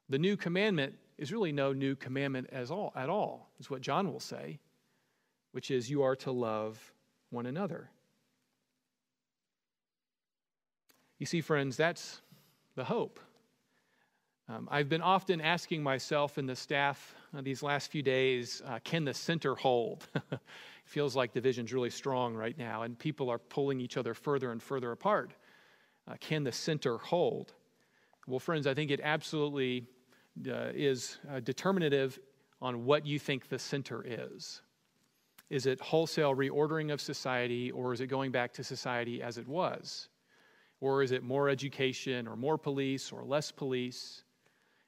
The 0.10 0.20
new 0.20 0.38
commandment 0.38 0.96
is 1.18 1.34
really 1.34 1.52
no 1.52 1.74
new 1.74 1.96
commandment 1.96 2.48
as 2.52 2.72
all, 2.72 2.94
at 2.96 3.10
all, 3.10 3.50
is 3.60 3.70
what 3.70 3.82
John 3.82 4.12
will 4.12 4.20
say, 4.20 4.60
which 5.52 5.72
is 5.72 5.90
you 5.90 6.04
are 6.04 6.16
to 6.18 6.32
love 6.32 6.94
one 7.30 7.46
another. 7.46 7.90
You 11.20 11.26
see, 11.26 11.42
friends, 11.42 11.78
that's 11.78 12.22
the 12.76 12.84
hope. 12.84 13.20
Um, 14.50 14.70
I've 14.72 14.88
been 14.88 15.02
often 15.02 15.42
asking 15.42 15.84
myself 15.84 16.38
and 16.38 16.48
the 16.48 16.56
staff 16.56 17.16
uh, 17.36 17.42
these 17.42 17.62
last 17.62 17.92
few 17.92 18.02
days 18.02 18.62
uh, 18.66 18.80
can 18.84 19.04
the 19.04 19.14
center 19.14 19.56
hold? 19.56 20.08
It 20.88 20.92
feels 20.92 21.18
like 21.18 21.34
division's 21.34 21.74
really 21.74 21.90
strong 21.90 22.34
right 22.34 22.58
now, 22.58 22.84
and 22.84 22.98
people 22.98 23.30
are 23.30 23.40
pulling 23.40 23.82
each 23.82 23.98
other 23.98 24.14
further 24.14 24.54
and 24.54 24.64
further 24.64 24.94
apart. 24.94 25.34
Uh, 26.08 26.14
can 26.22 26.46
the 26.46 26.52
center 26.54 26.98
hold? 26.98 27.52
Well, 28.26 28.40
friends, 28.40 28.68
I 28.68 28.74
think 28.74 28.90
it 28.90 29.02
absolutely 29.04 29.86
uh, 30.48 30.72
is 30.74 31.18
uh, 31.30 31.42
determinative 31.42 32.18
on 32.62 32.86
what 32.86 33.06
you 33.06 33.20
think 33.20 33.50
the 33.50 33.60
center 33.60 34.02
is. 34.08 34.62
Is 35.50 35.66
it 35.66 35.80
wholesale 35.80 36.36
reordering 36.36 36.92
of 36.92 37.00
society, 37.00 37.72
or 37.72 37.94
is 37.94 38.02
it 38.02 38.08
going 38.08 38.32
back 38.32 38.52
to 38.54 38.64
society 38.64 39.22
as 39.22 39.38
it 39.38 39.48
was? 39.48 40.10
Or 40.82 41.02
is 41.02 41.12
it 41.12 41.24
more 41.24 41.50
education, 41.50 42.28
or 42.28 42.36
more 42.36 42.58
police, 42.58 43.12
or 43.12 43.24
less 43.24 43.52
police? 43.52 44.24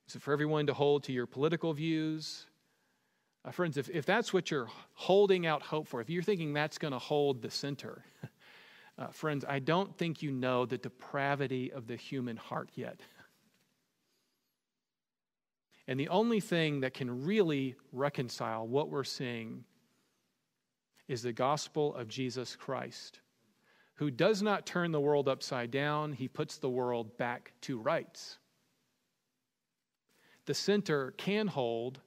Is 0.08 0.15
it 0.15 0.22
for 0.22 0.34
everyone 0.34 0.67
to 0.67 0.74
hold 0.74 1.04
to 1.04 1.13
your 1.13 1.26
political 1.26 1.74
views? 1.74 2.45
Uh, 3.45 3.52
friends, 3.52 3.78
if, 3.78 3.89
if 3.89 4.06
that's 4.06 4.34
what 4.34 4.52
you're 4.52 4.69
holding 4.93 5.45
out 5.45 5.62
hope 5.62 5.88
for, 5.88 6.02
if 6.02 6.10
you're 6.10 6.24
thinking 6.24 6.54
that's 6.54 6.78
going 6.78 6.91
to 6.91 7.00
hold 7.00 7.41
the 7.41 7.50
center, 7.50 8.04
uh, 8.98 9.08
friends, 9.08 9.45
I 9.48 9.60
don't 9.60 9.98
think 9.98 10.22
you 10.22 10.32
know 10.32 10.65
the 10.65 10.78
depravity 10.78 11.72
of 11.72 11.88
the 11.88 11.95
human 11.95 12.36
heart 12.36 12.69
yet. 12.76 13.00
And 15.88 16.00
the 16.00 16.10
only 16.10 16.41
thing 16.41 16.82
that 16.82 16.93
can 16.93 17.26
really 17.26 17.76
reconcile 17.93 18.67
what 18.67 18.89
we're 18.89 19.06
seeing 19.06 19.63
is 21.10 21.24
the 21.24 21.34
gospel 21.34 21.93
of 21.95 22.08
Jesus 22.08 22.56
Christ, 22.56 23.19
who 23.95 24.12
does 24.12 24.41
not 24.43 24.67
turn 24.67 24.91
the 24.91 25.02
world 25.02 25.28
upside 25.28 25.72
down, 25.72 26.13
he 26.13 26.28
puts 26.28 26.58
the 26.58 26.69
world 26.69 27.17
back 27.17 27.52
to 27.62 27.80
rights. 27.80 28.38
The 30.45 30.54
center 30.54 31.12
can 31.17 31.48
hold 31.48 32.00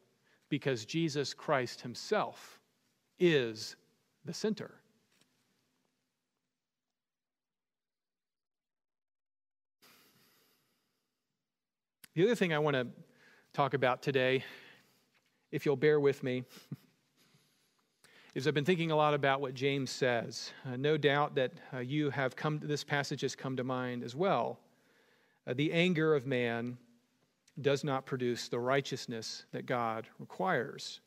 because 0.48 0.84
Jesus 0.84 1.34
Christ 1.34 1.80
himself 1.80 2.60
is 3.18 3.74
the 4.24 4.32
center. 4.32 4.70
The 12.14 12.22
other 12.22 12.34
thing 12.34 12.52
I 12.52 12.58
want 12.58 12.74
to 12.74 12.86
talk 13.52 13.74
about 13.74 14.02
today, 14.02 14.44
if 15.50 15.66
you'll 15.66 15.76
bear 15.76 15.98
with 15.98 16.22
me, 16.22 16.44
is 18.34 18.48
I've 18.48 18.54
been 18.54 18.64
thinking 18.64 18.90
a 18.90 18.96
lot 18.96 19.12
about 19.12 19.42
what 19.42 19.52
James 19.52 19.90
says. 19.90 20.52
Uh, 20.66 20.76
no 20.76 20.96
doubt 20.96 21.34
that 21.34 21.52
uh, 21.74 21.78
you 21.80 22.08
have 22.10 22.34
come, 22.34 22.58
to 22.60 22.66
this 22.66 22.82
passage 22.82 23.20
has 23.20 23.36
come 23.36 23.56
to 23.56 23.64
mind 23.64 24.02
as 24.02 24.16
well. 24.16 24.58
Uh, 25.46 25.52
the 25.54 25.70
anger 25.72 26.14
of 26.14 26.26
man 26.26 26.78
does 27.60 27.84
not 27.84 28.06
produce 28.06 28.48
the 28.48 28.58
righteousness 28.58 29.44
that 29.52 29.66
God 29.66 30.06
requires. 30.18 31.00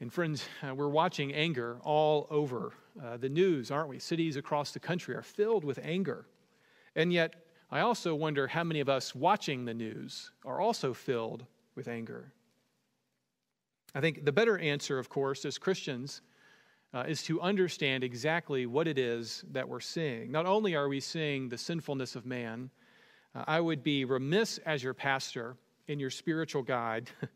And 0.00 0.10
friends, 0.10 0.46
uh, 0.66 0.74
we're 0.74 0.88
watching 0.88 1.34
anger 1.34 1.78
all 1.82 2.26
over 2.30 2.72
uh, 3.02 3.18
the 3.18 3.28
news, 3.28 3.70
aren't 3.70 3.90
we? 3.90 3.98
Cities 3.98 4.36
across 4.36 4.70
the 4.70 4.80
country 4.80 5.14
are 5.14 5.22
filled 5.22 5.64
with 5.64 5.78
anger. 5.82 6.26
And 6.96 7.12
yet, 7.12 7.34
I 7.70 7.80
also 7.80 8.14
wonder 8.14 8.46
how 8.46 8.64
many 8.64 8.80
of 8.80 8.88
us 8.88 9.14
watching 9.14 9.66
the 9.66 9.74
news 9.74 10.30
are 10.46 10.60
also 10.60 10.94
filled 10.94 11.44
with 11.74 11.86
anger. 11.86 12.32
I 13.94 14.00
think 14.00 14.24
the 14.24 14.32
better 14.32 14.58
answer, 14.58 14.98
of 14.98 15.08
course, 15.08 15.44
as 15.44 15.56
Christians, 15.58 16.22
uh, 16.92 17.04
is 17.06 17.22
to 17.24 17.40
understand 17.40 18.04
exactly 18.04 18.66
what 18.66 18.88
it 18.88 18.98
is 18.98 19.44
that 19.52 19.68
we're 19.68 19.80
seeing. 19.80 20.30
Not 20.30 20.46
only 20.46 20.74
are 20.74 20.88
we 20.88 21.00
seeing 21.00 21.48
the 21.48 21.58
sinfulness 21.58 22.16
of 22.16 22.26
man, 22.26 22.70
uh, 23.34 23.44
I 23.46 23.60
would 23.60 23.82
be 23.82 24.04
remiss 24.04 24.58
as 24.58 24.82
your 24.82 24.94
pastor 24.94 25.56
and 25.88 26.00
your 26.00 26.10
spiritual 26.10 26.62
guide 26.62 27.10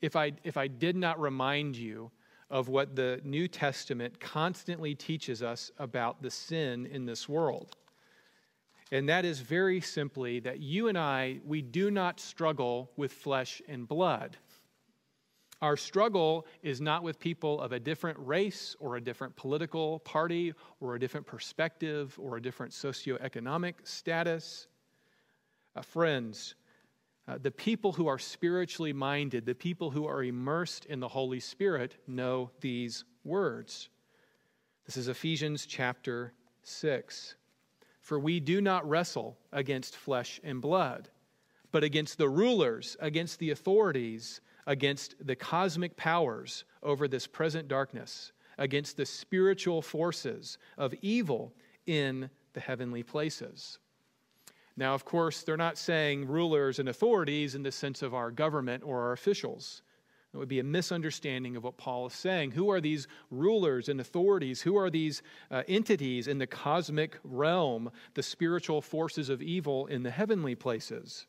if 0.00 0.16
I, 0.16 0.32
if 0.44 0.56
I 0.56 0.68
did 0.68 0.96
not 0.96 1.20
remind 1.20 1.76
you 1.76 2.10
of 2.50 2.68
what 2.68 2.94
the 2.94 3.20
New 3.24 3.48
Testament 3.48 4.20
constantly 4.20 4.94
teaches 4.94 5.42
us 5.42 5.72
about 5.78 6.22
the 6.22 6.30
sin 6.30 6.86
in 6.86 7.06
this 7.06 7.28
world. 7.28 7.76
And 8.92 9.08
that 9.08 9.24
is 9.24 9.40
very 9.40 9.80
simply 9.80 10.40
that 10.40 10.60
you 10.60 10.88
and 10.88 10.98
I, 10.98 11.40
we 11.44 11.62
do 11.62 11.90
not 11.90 12.20
struggle 12.20 12.90
with 12.96 13.12
flesh 13.12 13.62
and 13.66 13.88
blood. 13.88 14.36
Our 15.64 15.78
struggle 15.78 16.46
is 16.62 16.82
not 16.82 17.02
with 17.02 17.18
people 17.18 17.58
of 17.58 17.72
a 17.72 17.80
different 17.80 18.18
race 18.20 18.76
or 18.80 18.96
a 18.96 19.00
different 19.00 19.34
political 19.34 20.00
party 20.00 20.52
or 20.78 20.94
a 20.94 21.00
different 21.00 21.26
perspective 21.26 22.14
or 22.20 22.36
a 22.36 22.42
different 22.42 22.74
socioeconomic 22.74 23.76
status. 23.82 24.68
Uh, 25.74 25.80
friends, 25.80 26.54
uh, 27.26 27.38
the 27.40 27.50
people 27.50 27.94
who 27.94 28.08
are 28.08 28.18
spiritually 28.18 28.92
minded, 28.92 29.46
the 29.46 29.54
people 29.54 29.90
who 29.90 30.06
are 30.06 30.22
immersed 30.22 30.84
in 30.84 31.00
the 31.00 31.08
Holy 31.08 31.40
Spirit, 31.40 31.96
know 32.06 32.50
these 32.60 33.06
words. 33.24 33.88
This 34.84 34.98
is 34.98 35.08
Ephesians 35.08 35.64
chapter 35.64 36.34
6. 36.64 37.36
For 38.02 38.18
we 38.18 38.38
do 38.38 38.60
not 38.60 38.86
wrestle 38.86 39.38
against 39.50 39.96
flesh 39.96 40.42
and 40.44 40.60
blood, 40.60 41.08
but 41.72 41.82
against 41.82 42.18
the 42.18 42.28
rulers, 42.28 42.98
against 43.00 43.38
the 43.38 43.48
authorities, 43.48 44.42
against 44.66 45.14
the 45.26 45.36
cosmic 45.36 45.96
powers 45.96 46.64
over 46.82 47.08
this 47.08 47.26
present 47.26 47.68
darkness, 47.68 48.32
against 48.58 48.96
the 48.96 49.06
spiritual 49.06 49.82
forces 49.82 50.58
of 50.78 50.94
evil 51.02 51.52
in 51.86 52.30
the 52.52 52.60
heavenly 52.60 53.02
places. 53.02 53.78
Now, 54.76 54.94
of 54.94 55.04
course, 55.04 55.42
they're 55.42 55.56
not 55.56 55.78
saying 55.78 56.26
rulers 56.26 56.78
and 56.78 56.88
authorities 56.88 57.54
in 57.54 57.62
the 57.62 57.70
sense 57.70 58.02
of 58.02 58.14
our 58.14 58.30
government 58.30 58.82
or 58.84 59.02
our 59.02 59.12
officials. 59.12 59.82
It 60.32 60.38
would 60.38 60.48
be 60.48 60.58
a 60.58 60.64
misunderstanding 60.64 61.56
of 61.56 61.62
what 61.62 61.76
Paul 61.76 62.06
is 62.06 62.12
saying. 62.12 62.50
Who 62.50 62.68
are 62.70 62.80
these 62.80 63.06
rulers 63.30 63.88
and 63.88 64.00
authorities? 64.00 64.62
Who 64.62 64.76
are 64.76 64.90
these 64.90 65.22
uh, 65.48 65.62
entities 65.68 66.26
in 66.26 66.38
the 66.38 66.46
cosmic 66.48 67.18
realm, 67.22 67.88
the 68.14 68.22
spiritual 68.22 68.82
forces 68.82 69.28
of 69.28 69.40
evil 69.40 69.86
in 69.86 70.02
the 70.02 70.10
heavenly 70.10 70.56
places? 70.56 71.26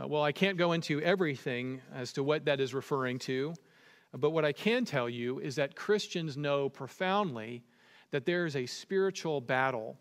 Uh, 0.00 0.06
well, 0.06 0.22
I 0.22 0.32
can't 0.32 0.56
go 0.56 0.72
into 0.72 1.02
everything 1.02 1.82
as 1.94 2.14
to 2.14 2.22
what 2.22 2.46
that 2.46 2.60
is 2.60 2.72
referring 2.72 3.18
to, 3.20 3.54
but 4.14 4.30
what 4.30 4.44
I 4.44 4.52
can 4.52 4.84
tell 4.84 5.08
you 5.08 5.38
is 5.38 5.56
that 5.56 5.76
Christians 5.76 6.36
know 6.36 6.68
profoundly 6.68 7.62
that 8.10 8.24
there 8.24 8.46
is 8.46 8.56
a 8.56 8.66
spiritual 8.66 9.40
battle 9.40 9.98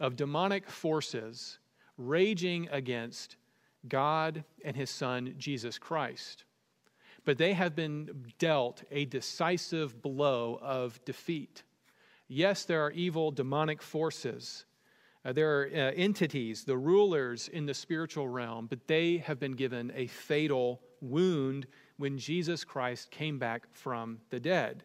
of 0.00 0.16
demonic 0.16 0.70
forces 0.70 1.58
raging 1.98 2.68
against 2.70 3.36
God 3.86 4.44
and 4.64 4.74
his 4.74 4.90
son, 4.90 5.34
Jesus 5.36 5.78
Christ. 5.78 6.44
But 7.24 7.36
they 7.36 7.52
have 7.52 7.74
been 7.74 8.32
dealt 8.38 8.84
a 8.90 9.04
decisive 9.04 10.00
blow 10.00 10.58
of 10.62 11.04
defeat. 11.04 11.62
Yes, 12.26 12.64
there 12.64 12.84
are 12.84 12.90
evil 12.92 13.30
demonic 13.32 13.82
forces. 13.82 14.64
Uh, 15.24 15.32
there 15.32 15.60
are 15.60 15.66
uh, 15.66 15.92
entities, 15.96 16.64
the 16.64 16.76
rulers 16.76 17.48
in 17.48 17.66
the 17.66 17.74
spiritual 17.74 18.28
realm, 18.28 18.66
but 18.66 18.86
they 18.86 19.18
have 19.18 19.38
been 19.38 19.52
given 19.52 19.92
a 19.94 20.06
fatal 20.06 20.80
wound 21.00 21.66
when 21.96 22.16
Jesus 22.18 22.64
Christ 22.64 23.10
came 23.10 23.38
back 23.38 23.64
from 23.72 24.18
the 24.30 24.40
dead. 24.40 24.84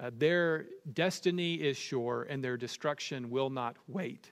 Uh, 0.00 0.10
their 0.16 0.66
destiny 0.92 1.54
is 1.54 1.76
sure 1.76 2.26
and 2.28 2.42
their 2.42 2.56
destruction 2.56 3.30
will 3.30 3.50
not 3.50 3.76
wait. 3.86 4.30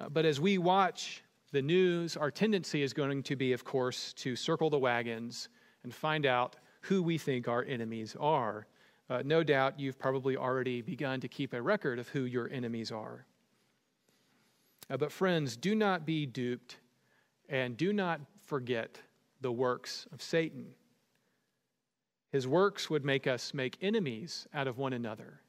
Uh, 0.00 0.08
but 0.08 0.24
as 0.24 0.40
we 0.40 0.58
watch 0.58 1.22
the 1.52 1.62
news, 1.62 2.16
our 2.16 2.30
tendency 2.30 2.82
is 2.82 2.92
going 2.92 3.22
to 3.22 3.36
be, 3.36 3.52
of 3.52 3.64
course, 3.64 4.12
to 4.14 4.36
circle 4.36 4.70
the 4.70 4.78
wagons 4.78 5.48
and 5.82 5.94
find 5.94 6.26
out 6.26 6.56
who 6.82 7.02
we 7.02 7.18
think 7.18 7.48
our 7.48 7.64
enemies 7.64 8.16
are. 8.20 8.66
Uh, 9.10 9.22
no 9.24 9.42
doubt 9.42 9.80
you've 9.80 9.98
probably 9.98 10.36
already 10.36 10.82
begun 10.82 11.20
to 11.20 11.28
keep 11.28 11.52
a 11.52 11.62
record 11.62 11.98
of 11.98 12.08
who 12.08 12.24
your 12.24 12.48
enemies 12.50 12.92
are. 12.92 13.26
Uh, 14.90 14.96
but, 14.96 15.12
friends, 15.12 15.56
do 15.56 15.74
not 15.74 16.06
be 16.06 16.26
duped 16.26 16.76
and 17.48 17.76
do 17.76 17.92
not 17.92 18.20
forget 18.44 19.00
the 19.40 19.52
works 19.52 20.06
of 20.12 20.22
Satan. 20.22 20.66
His 22.30 22.46
works 22.46 22.90
would 22.90 23.04
make 23.04 23.26
us 23.26 23.54
make 23.54 23.78
enemies 23.80 24.46
out 24.52 24.66
of 24.66 24.78
one 24.78 24.92
another. 24.92 25.40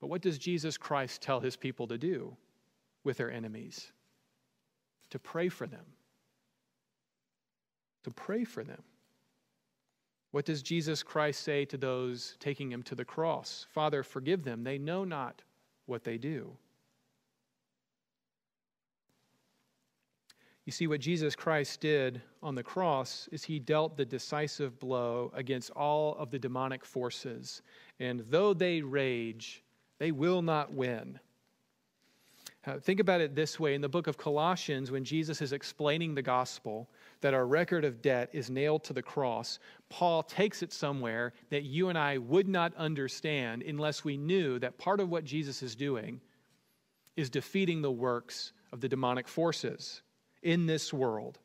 But 0.00 0.08
what 0.08 0.22
does 0.22 0.38
Jesus 0.38 0.76
Christ 0.76 1.22
tell 1.22 1.40
his 1.40 1.56
people 1.56 1.86
to 1.88 1.98
do? 1.98 2.36
with 3.04 3.16
their 3.16 3.30
enemies, 3.30 3.92
to 5.10 5.18
pray 5.18 5.48
for 5.48 5.66
them. 5.66 5.84
To 8.04 8.10
pray 8.10 8.44
for 8.44 8.64
them. 8.64 8.82
What 10.30 10.44
does 10.44 10.62
Jesus 10.62 11.02
Christ 11.02 11.42
say 11.42 11.64
to 11.66 11.76
those 11.76 12.36
taking 12.38 12.70
him 12.70 12.82
to 12.84 12.94
the 12.94 13.04
cross? 13.04 13.66
Father, 13.70 14.02
forgive 14.02 14.44
them. 14.44 14.62
They 14.62 14.78
know 14.78 15.04
not 15.04 15.42
what 15.86 16.04
they 16.04 16.18
do. 16.18 16.56
You 20.70 20.72
see, 20.72 20.86
what 20.86 21.00
Jesus 21.00 21.34
Christ 21.34 21.80
did 21.80 22.22
on 22.44 22.54
the 22.54 22.62
cross 22.62 23.28
is 23.32 23.42
he 23.42 23.58
dealt 23.58 23.96
the 23.96 24.04
decisive 24.04 24.78
blow 24.78 25.32
against 25.34 25.72
all 25.72 26.14
of 26.14 26.30
the 26.30 26.38
demonic 26.38 26.84
forces. 26.84 27.62
And 27.98 28.24
though 28.30 28.54
they 28.54 28.80
rage, 28.80 29.64
they 29.98 30.12
will 30.12 30.42
not 30.42 30.72
win. 30.72 31.18
Uh, 32.64 32.78
think 32.78 33.00
about 33.00 33.20
it 33.20 33.34
this 33.34 33.58
way 33.58 33.74
in 33.74 33.80
the 33.80 33.88
book 33.88 34.06
of 34.06 34.16
Colossians, 34.16 34.92
when 34.92 35.02
Jesus 35.02 35.42
is 35.42 35.52
explaining 35.52 36.14
the 36.14 36.22
gospel, 36.22 36.88
that 37.20 37.34
our 37.34 37.48
record 37.48 37.84
of 37.84 38.00
debt 38.00 38.30
is 38.32 38.48
nailed 38.48 38.84
to 38.84 38.92
the 38.92 39.02
cross, 39.02 39.58
Paul 39.88 40.22
takes 40.22 40.62
it 40.62 40.72
somewhere 40.72 41.32
that 41.48 41.64
you 41.64 41.88
and 41.88 41.98
I 41.98 42.18
would 42.18 42.46
not 42.46 42.72
understand 42.76 43.64
unless 43.64 44.04
we 44.04 44.16
knew 44.16 44.60
that 44.60 44.78
part 44.78 45.00
of 45.00 45.10
what 45.10 45.24
Jesus 45.24 45.64
is 45.64 45.74
doing 45.74 46.20
is 47.16 47.28
defeating 47.28 47.82
the 47.82 47.90
works 47.90 48.52
of 48.70 48.80
the 48.80 48.88
demonic 48.88 49.26
forces 49.26 50.02
in 50.42 50.66
this 50.66 50.92
world. 50.92 51.38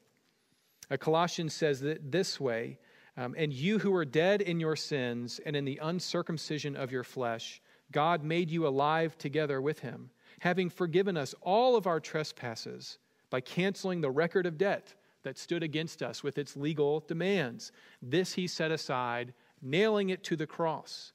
Uh, 0.90 0.98
Colossians 0.98 1.54
says 1.54 1.82
that 1.82 2.12
this 2.12 2.40
way 2.40 2.80
um, 3.18 3.36
And 3.38 3.54
you 3.54 3.80
who 3.80 3.94
are 3.94 4.06
dead 4.06 4.42
in 4.42 4.60
your 4.60 4.76
sins 4.76 5.40
and 5.46 5.56
in 5.56 5.66
the 5.66 5.80
uncircumcision 5.82 6.76
of 6.76 6.92
your 6.92 7.04
flesh, 7.04 7.62
God 7.92 8.24
made 8.24 8.50
you 8.50 8.68
alive 8.68 9.18
together 9.18 9.62
with 9.62 9.80
him, 9.80 10.10
having 10.40 10.70
forgiven 10.70 11.18
us 11.18 11.36
all 11.42 11.76
of 11.76 11.88
our 11.88 12.00
trespasses 12.00 12.98
by 13.30 13.42
canceling 13.42 14.02
the 14.02 14.12
record 14.12 14.46
of 14.46 14.58
debt 14.58 14.94
that 15.24 15.38
stood 15.38 15.64
against 15.64 16.04
us 16.04 16.24
with 16.24 16.38
its 16.38 16.56
legal 16.56 17.00
demands. 17.02 17.72
This 18.02 18.34
he 18.34 18.48
set 18.48 18.72
aside, 18.72 19.34
nailing 19.62 20.10
it 20.10 20.24
to 20.26 20.36
the 20.36 20.48
cross. 20.48 21.14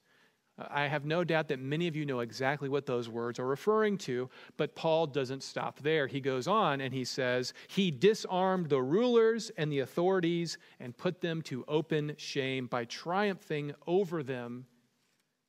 I 0.57 0.87
have 0.87 1.05
no 1.05 1.23
doubt 1.23 1.47
that 1.47 1.59
many 1.59 1.87
of 1.87 1.95
you 1.95 2.05
know 2.05 2.19
exactly 2.19 2.69
what 2.69 2.85
those 2.85 3.09
words 3.09 3.39
are 3.39 3.47
referring 3.47 3.97
to, 3.99 4.29
but 4.57 4.75
Paul 4.75 5.07
doesn't 5.07 5.43
stop 5.43 5.79
there. 5.79 6.07
He 6.07 6.19
goes 6.19 6.47
on 6.47 6.81
and 6.81 6.93
he 6.93 7.05
says, 7.05 7.53
He 7.67 7.89
disarmed 7.89 8.69
the 8.69 8.81
rulers 8.81 9.51
and 9.57 9.71
the 9.71 9.79
authorities 9.79 10.57
and 10.79 10.95
put 10.95 11.21
them 11.21 11.41
to 11.43 11.63
open 11.67 12.13
shame 12.17 12.67
by 12.67 12.85
triumphing 12.85 13.73
over 13.87 14.23
them 14.23 14.65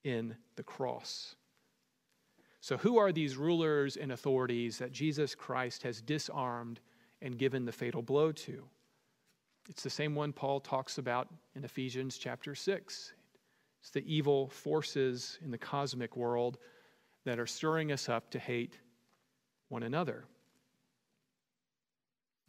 in 0.05 0.37
the 0.57 0.63
cross. 0.63 1.35
So, 2.61 2.77
who 2.77 2.97
are 2.97 3.11
these 3.11 3.37
rulers 3.37 3.97
and 3.97 4.13
authorities 4.13 4.79
that 4.79 4.93
Jesus 4.93 5.35
Christ 5.35 5.83
has 5.83 6.01
disarmed 6.01 6.81
and 7.21 7.37
given 7.37 7.65
the 7.65 7.73
fatal 7.73 8.03
blow 8.03 8.31
to? 8.33 8.65
It's 9.69 9.83
the 9.83 9.91
same 9.91 10.15
one 10.15 10.33
Paul 10.33 10.61
talks 10.61 10.99
about 10.99 11.29
in 11.55 11.65
Ephesians 11.65 12.19
chapter 12.19 12.55
6. 12.55 13.15
It's 13.83 13.91
the 13.91 14.05
evil 14.07 14.47
forces 14.47 15.41
in 15.45 15.51
the 15.51 15.59
cosmic 15.59 16.17
world 16.17 16.59
that 17.25 17.41
are 17.41 17.49
stirring 17.49 17.91
us 17.91 18.09
up 18.09 18.31
to 18.31 18.39
hate 18.39 18.79
one 19.71 19.83
another. 19.83 20.25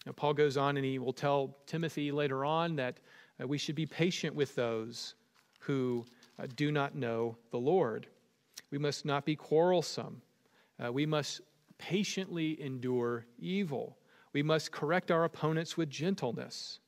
Now, 0.05 0.11
Paul 0.11 0.35
goes 0.35 0.57
on 0.57 0.77
and 0.77 0.85
he 0.85 0.99
will 0.99 1.11
tell 1.11 1.57
Timothy 1.65 2.11
later 2.11 2.45
on 2.45 2.75
that 2.75 2.99
uh, 3.41 3.47
we 3.47 3.57
should 3.57 3.73
be 3.73 3.87
patient 3.87 4.35
with 4.35 4.53
those 4.53 5.15
who 5.57 6.05
uh, 6.37 6.45
do 6.55 6.71
not 6.71 6.93
know 6.93 7.35
the 7.49 7.57
Lord. 7.57 8.05
We 8.69 8.77
must 8.77 9.03
not 9.03 9.25
be 9.25 9.35
quarrelsome. 9.35 10.21
Uh, 10.83 10.93
we 10.93 11.07
must 11.07 11.41
patiently 11.79 12.61
endure 12.61 13.25
evil. 13.39 13.97
We 14.33 14.43
must 14.43 14.71
correct 14.71 15.09
our 15.09 15.23
opponents 15.23 15.77
with 15.77 15.89
gentleness. 15.89 16.79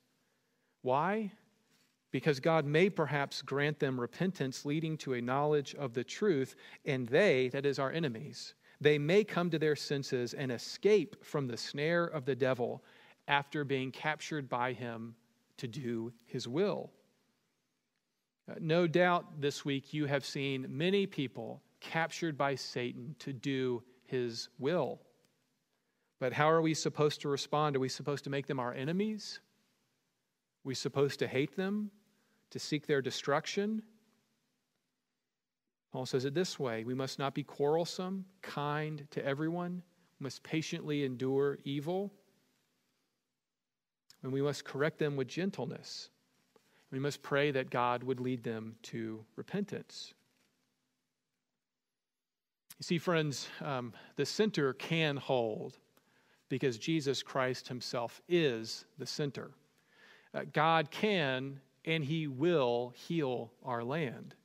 Why? 0.84 1.32
Because 2.16 2.40
God 2.40 2.66
may 2.66 2.90
perhaps 2.90 3.42
grant 3.42 3.78
them 3.78 4.00
repentance 4.00 4.64
leading 4.64 4.96
to 5.00 5.16
a 5.16 5.22
knowledge 5.22 5.76
of 5.76 5.94
the 5.94 6.02
truth, 6.06 6.56
and 6.86 7.06
they, 7.10 7.50
that 7.50 7.66
is 7.66 7.78
our 7.78 7.92
enemies, 7.92 8.54
they 8.80 8.98
may 8.98 9.22
come 9.22 9.50
to 9.50 9.60
their 9.60 9.76
senses 9.76 10.34
and 10.34 10.50
escape 10.50 11.26
from 11.26 11.46
the 11.46 11.58
snare 11.58 12.06
of 12.06 12.24
the 12.24 12.34
devil 12.34 12.82
after 13.28 13.66
being 13.66 13.92
captured 13.92 14.48
by 14.48 14.72
him 14.72 15.14
to 15.58 15.68
do 15.68 16.14
his 16.24 16.48
will. 16.48 16.90
Uh, 18.50 18.54
no 18.62 18.88
doubt 18.88 19.42
this 19.42 19.66
week 19.66 19.94
you 19.94 20.06
have 20.06 20.24
seen 20.24 20.66
many 20.70 21.06
people 21.06 21.62
captured 21.82 22.38
by 22.38 22.56
Satan 22.56 23.14
to 23.20 23.34
do 23.34 23.84
his 24.06 24.48
will. 24.58 25.02
But 26.22 26.32
how 26.32 26.50
are 26.50 26.62
we 26.62 26.76
supposed 26.76 27.20
to 27.24 27.28
respond? 27.28 27.76
Are 27.76 27.82
we 27.82 27.90
supposed 27.90 28.24
to 28.24 28.30
make 28.30 28.48
them 28.48 28.62
our 28.62 28.74
enemies? 28.74 29.42
Are 30.64 30.70
we 30.70 30.76
supposed 30.76 31.20
to 31.20 31.28
hate 31.28 31.58
them? 31.58 31.92
To 32.56 32.60
seek 32.60 32.88
their 32.88 33.02
destruction? 33.02 33.82
Paul 35.92 36.06
says 36.06 36.24
it 36.24 36.34
this 36.34 36.58
way 36.58 36.86
We 36.86 36.94
must 36.94 37.20
not 37.20 37.34
be 37.34 37.44
quarrelsome, 37.44 38.24
kind 38.42 39.06
to 39.12 39.26
everyone, 39.26 39.84
we 40.22 40.24
must 40.24 40.42
patiently 40.42 41.04
endure 41.04 41.60
evil, 41.66 42.14
and 44.24 44.32
we 44.32 44.42
must 44.42 44.64
correct 44.64 45.00
them 45.00 45.18
with 45.18 45.28
gentleness. 45.28 46.10
We 46.92 47.00
must 47.00 47.22
pray 47.22 47.52
that 47.52 47.72
God 47.72 48.04
would 48.04 48.22
lead 48.22 48.42
them 48.42 48.78
to 48.84 49.26
repentance. 49.36 50.14
You 52.80 52.84
see, 52.84 52.98
friends, 53.00 53.50
um, 53.62 53.92
the 54.16 54.26
center 54.26 54.72
can 54.72 55.18
hold 55.18 55.78
because 56.48 56.78
Jesus 56.78 57.22
Christ 57.22 57.68
Himself 57.68 58.22
is 58.30 58.86
the 58.98 59.06
center. 59.06 59.52
Uh, 60.34 60.44
God 60.54 60.90
can 60.90 61.60
and 61.86 62.04
He 62.04 62.28
will 62.28 62.94
heal 62.96 63.52
our 63.64 63.84
land. 63.84 64.36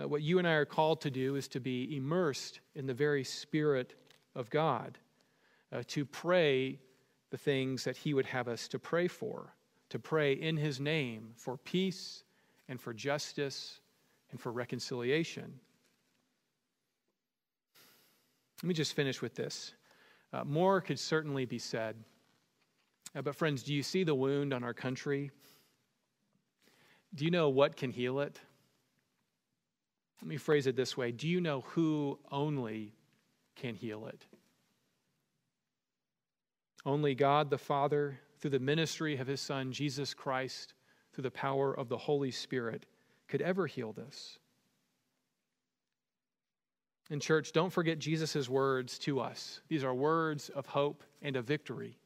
Uh, 0.00 0.08
what 0.08 0.22
you 0.22 0.38
and 0.38 0.48
I 0.48 0.52
are 0.52 0.64
called 0.64 1.02
to 1.02 1.10
do 1.10 1.36
is 1.36 1.46
to 1.48 1.60
be 1.60 1.96
immersed 1.96 2.60
in 2.74 2.86
the 2.86 2.94
very 2.94 3.22
Spirit 3.22 3.94
of 4.34 4.48
God, 4.48 4.98
uh, 5.72 5.82
to 5.88 6.04
pray 6.04 6.78
the 7.30 7.36
things 7.36 7.84
that 7.84 7.96
He 7.96 8.14
would 8.14 8.26
have 8.26 8.48
us 8.48 8.66
to 8.68 8.78
pray 8.78 9.08
for, 9.08 9.54
to 9.90 9.98
pray 9.98 10.32
in 10.32 10.56
His 10.56 10.80
name 10.80 11.32
for 11.36 11.56
peace 11.58 12.24
and 12.68 12.80
for 12.80 12.94
justice 12.94 13.80
and 14.30 14.40
for 14.40 14.52
reconciliation. 14.52 15.60
Let 18.62 18.68
me 18.68 18.74
just 18.74 18.94
finish 18.94 19.20
with 19.20 19.34
this. 19.34 19.74
Uh, 20.32 20.44
more 20.44 20.80
could 20.80 20.98
certainly 20.98 21.44
be 21.44 21.58
said. 21.58 21.96
Uh, 23.16 23.22
but, 23.22 23.34
friends, 23.34 23.62
do 23.62 23.74
you 23.74 23.82
see 23.82 24.04
the 24.04 24.14
wound 24.14 24.52
on 24.52 24.62
our 24.62 24.74
country? 24.74 25.30
Do 27.14 27.24
you 27.24 27.30
know 27.30 27.48
what 27.48 27.76
can 27.76 27.90
heal 27.90 28.20
it? 28.20 28.40
Let 30.20 30.28
me 30.28 30.36
phrase 30.36 30.66
it 30.66 30.76
this 30.76 30.96
way 30.96 31.12
Do 31.12 31.28
you 31.28 31.40
know 31.40 31.62
who 31.62 32.18
only 32.30 32.94
can 33.56 33.74
heal 33.74 34.06
it? 34.06 34.26
Only 36.86 37.14
God 37.14 37.50
the 37.50 37.58
Father, 37.58 38.18
through 38.38 38.52
the 38.52 38.58
ministry 38.58 39.16
of 39.18 39.26
his 39.26 39.40
Son, 39.40 39.72
Jesus 39.72 40.14
Christ, 40.14 40.72
through 41.12 41.22
the 41.22 41.30
power 41.30 41.76
of 41.76 41.88
the 41.88 41.98
Holy 41.98 42.30
Spirit, 42.30 42.86
could 43.28 43.42
ever 43.42 43.66
heal 43.66 43.92
this. 43.92 44.38
And, 47.10 47.20
church, 47.20 47.52
don't 47.52 47.72
forget 47.72 47.98
Jesus' 47.98 48.48
words 48.48 48.98
to 49.00 49.20
us. 49.20 49.60
These 49.68 49.84
are 49.84 49.92
words 49.92 50.48
of 50.48 50.66
hope 50.66 51.02
and 51.20 51.36
of 51.36 51.44
victory. 51.44 51.98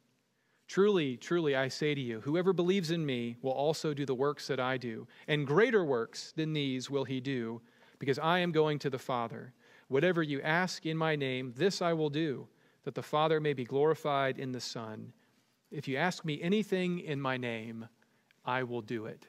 Truly, 0.67 1.17
truly, 1.17 1.55
I 1.55 1.69
say 1.69 1.95
to 1.95 2.01
you, 2.01 2.21
whoever 2.21 2.53
believes 2.53 2.91
in 2.91 3.05
me 3.05 3.37
will 3.43 3.53
also 3.53 3.93
do 3.93 4.07
the 4.07 4.15
works 4.15 4.47
that 4.47 4.61
I 4.61 4.77
do, 4.77 5.07
and 5.29 5.47
greater 5.47 5.85
works 5.85 6.33
than 6.33 6.53
these 6.53 6.89
will 6.89 7.05
he 7.05 7.21
do, 7.21 7.61
because 7.99 8.19
I 8.19 8.39
am 8.39 8.51
going 8.51 8.79
to 8.81 8.91
the 8.91 8.99
Father. 8.99 9.53
Whatever 9.89 10.23
you 10.23 10.41
ask 10.41 10.87
in 10.87 10.97
my 10.97 11.17
name, 11.17 11.53
this 11.57 11.83
I 11.83 11.93
will 11.93 12.11
do, 12.11 12.49
that 12.85 12.95
the 12.95 13.03
Father 13.03 13.41
may 13.41 13.53
be 13.53 13.65
glorified 13.65 14.39
in 14.39 14.53
the 14.53 14.61
Son. 14.61 15.13
If 15.71 15.87
you 15.87 15.97
ask 15.97 16.25
me 16.25 16.41
anything 16.43 17.01
in 17.01 17.21
my 17.21 17.37
name, 17.37 17.89
I 18.45 18.63
will 18.63 18.83
do 18.83 19.07
it. 19.07 19.27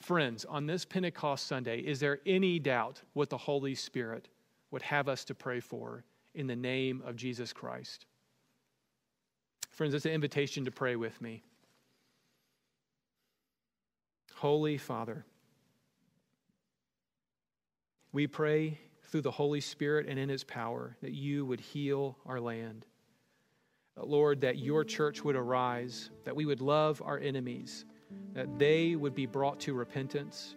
Friends, 0.00 0.44
on 0.44 0.66
this 0.66 0.84
Pentecost 0.84 1.46
Sunday, 1.46 1.80
is 1.80 2.00
there 2.00 2.20
any 2.26 2.58
doubt 2.58 3.02
what 3.14 3.30
the 3.30 3.38
Holy 3.38 3.74
Spirit 3.74 4.28
would 4.70 4.82
have 4.82 5.08
us 5.08 5.24
to 5.24 5.34
pray 5.34 5.60
for 5.60 6.04
in 6.34 6.46
the 6.46 6.56
name 6.56 7.02
of 7.06 7.16
Jesus 7.16 7.52
Christ? 7.52 8.06
Friends, 9.76 9.92
it's 9.92 10.06
an 10.06 10.12
invitation 10.12 10.64
to 10.64 10.70
pray 10.70 10.96
with 10.96 11.20
me. 11.20 11.42
Holy 14.34 14.78
Father, 14.78 15.26
we 18.10 18.26
pray 18.26 18.80
through 19.02 19.20
the 19.20 19.30
Holy 19.30 19.60
Spirit 19.60 20.06
and 20.08 20.18
in 20.18 20.30
His 20.30 20.44
power 20.44 20.96
that 21.02 21.12
you 21.12 21.44
would 21.44 21.60
heal 21.60 22.16
our 22.24 22.40
land. 22.40 22.86
Lord, 23.98 24.40
that 24.40 24.56
your 24.56 24.82
church 24.82 25.22
would 25.22 25.36
arise, 25.36 26.08
that 26.24 26.34
we 26.34 26.46
would 26.46 26.62
love 26.62 27.02
our 27.04 27.18
enemies, 27.18 27.84
that 28.32 28.58
they 28.58 28.96
would 28.96 29.14
be 29.14 29.26
brought 29.26 29.60
to 29.60 29.74
repentance. 29.74 30.56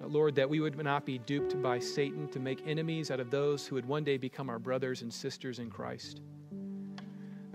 Lord, 0.00 0.34
that 0.34 0.48
we 0.48 0.60
would 0.60 0.82
not 0.82 1.04
be 1.04 1.18
duped 1.18 1.60
by 1.60 1.78
Satan 1.78 2.26
to 2.28 2.40
make 2.40 2.66
enemies 2.66 3.10
out 3.10 3.20
of 3.20 3.30
those 3.30 3.66
who 3.66 3.74
would 3.74 3.86
one 3.86 4.04
day 4.04 4.16
become 4.16 4.48
our 4.48 4.58
brothers 4.58 5.02
and 5.02 5.12
sisters 5.12 5.58
in 5.58 5.68
Christ. 5.68 6.22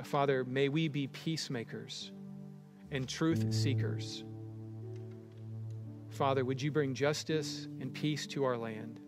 Father, 0.06 0.44
may 0.44 0.70
we 0.70 0.88
be 0.88 1.08
peacemakers 1.08 2.12
and 2.92 3.08
truth 3.08 3.54
seekers. 3.54 4.24
Father, 6.10 6.44
would 6.44 6.62
you 6.62 6.72
bring 6.72 6.94
justice 6.94 7.68
and 7.80 7.94
peace 7.94 8.28
to 8.28 8.44
our 8.44 8.58
land? 8.58 9.00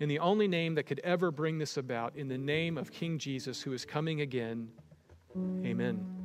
In 0.00 0.08
the 0.08 0.18
only 0.18 0.46
name 0.46 0.74
that 0.76 0.84
could 0.84 1.00
ever 1.00 1.30
bring 1.30 1.58
this 1.58 1.76
about, 1.76 2.14
in 2.14 2.28
the 2.28 2.38
name 2.38 2.78
of 2.78 2.92
King 2.92 3.18
Jesus, 3.18 3.60
who 3.60 3.72
is 3.72 3.84
coming 3.84 4.20
again, 4.20 4.68
amen. 5.64 6.17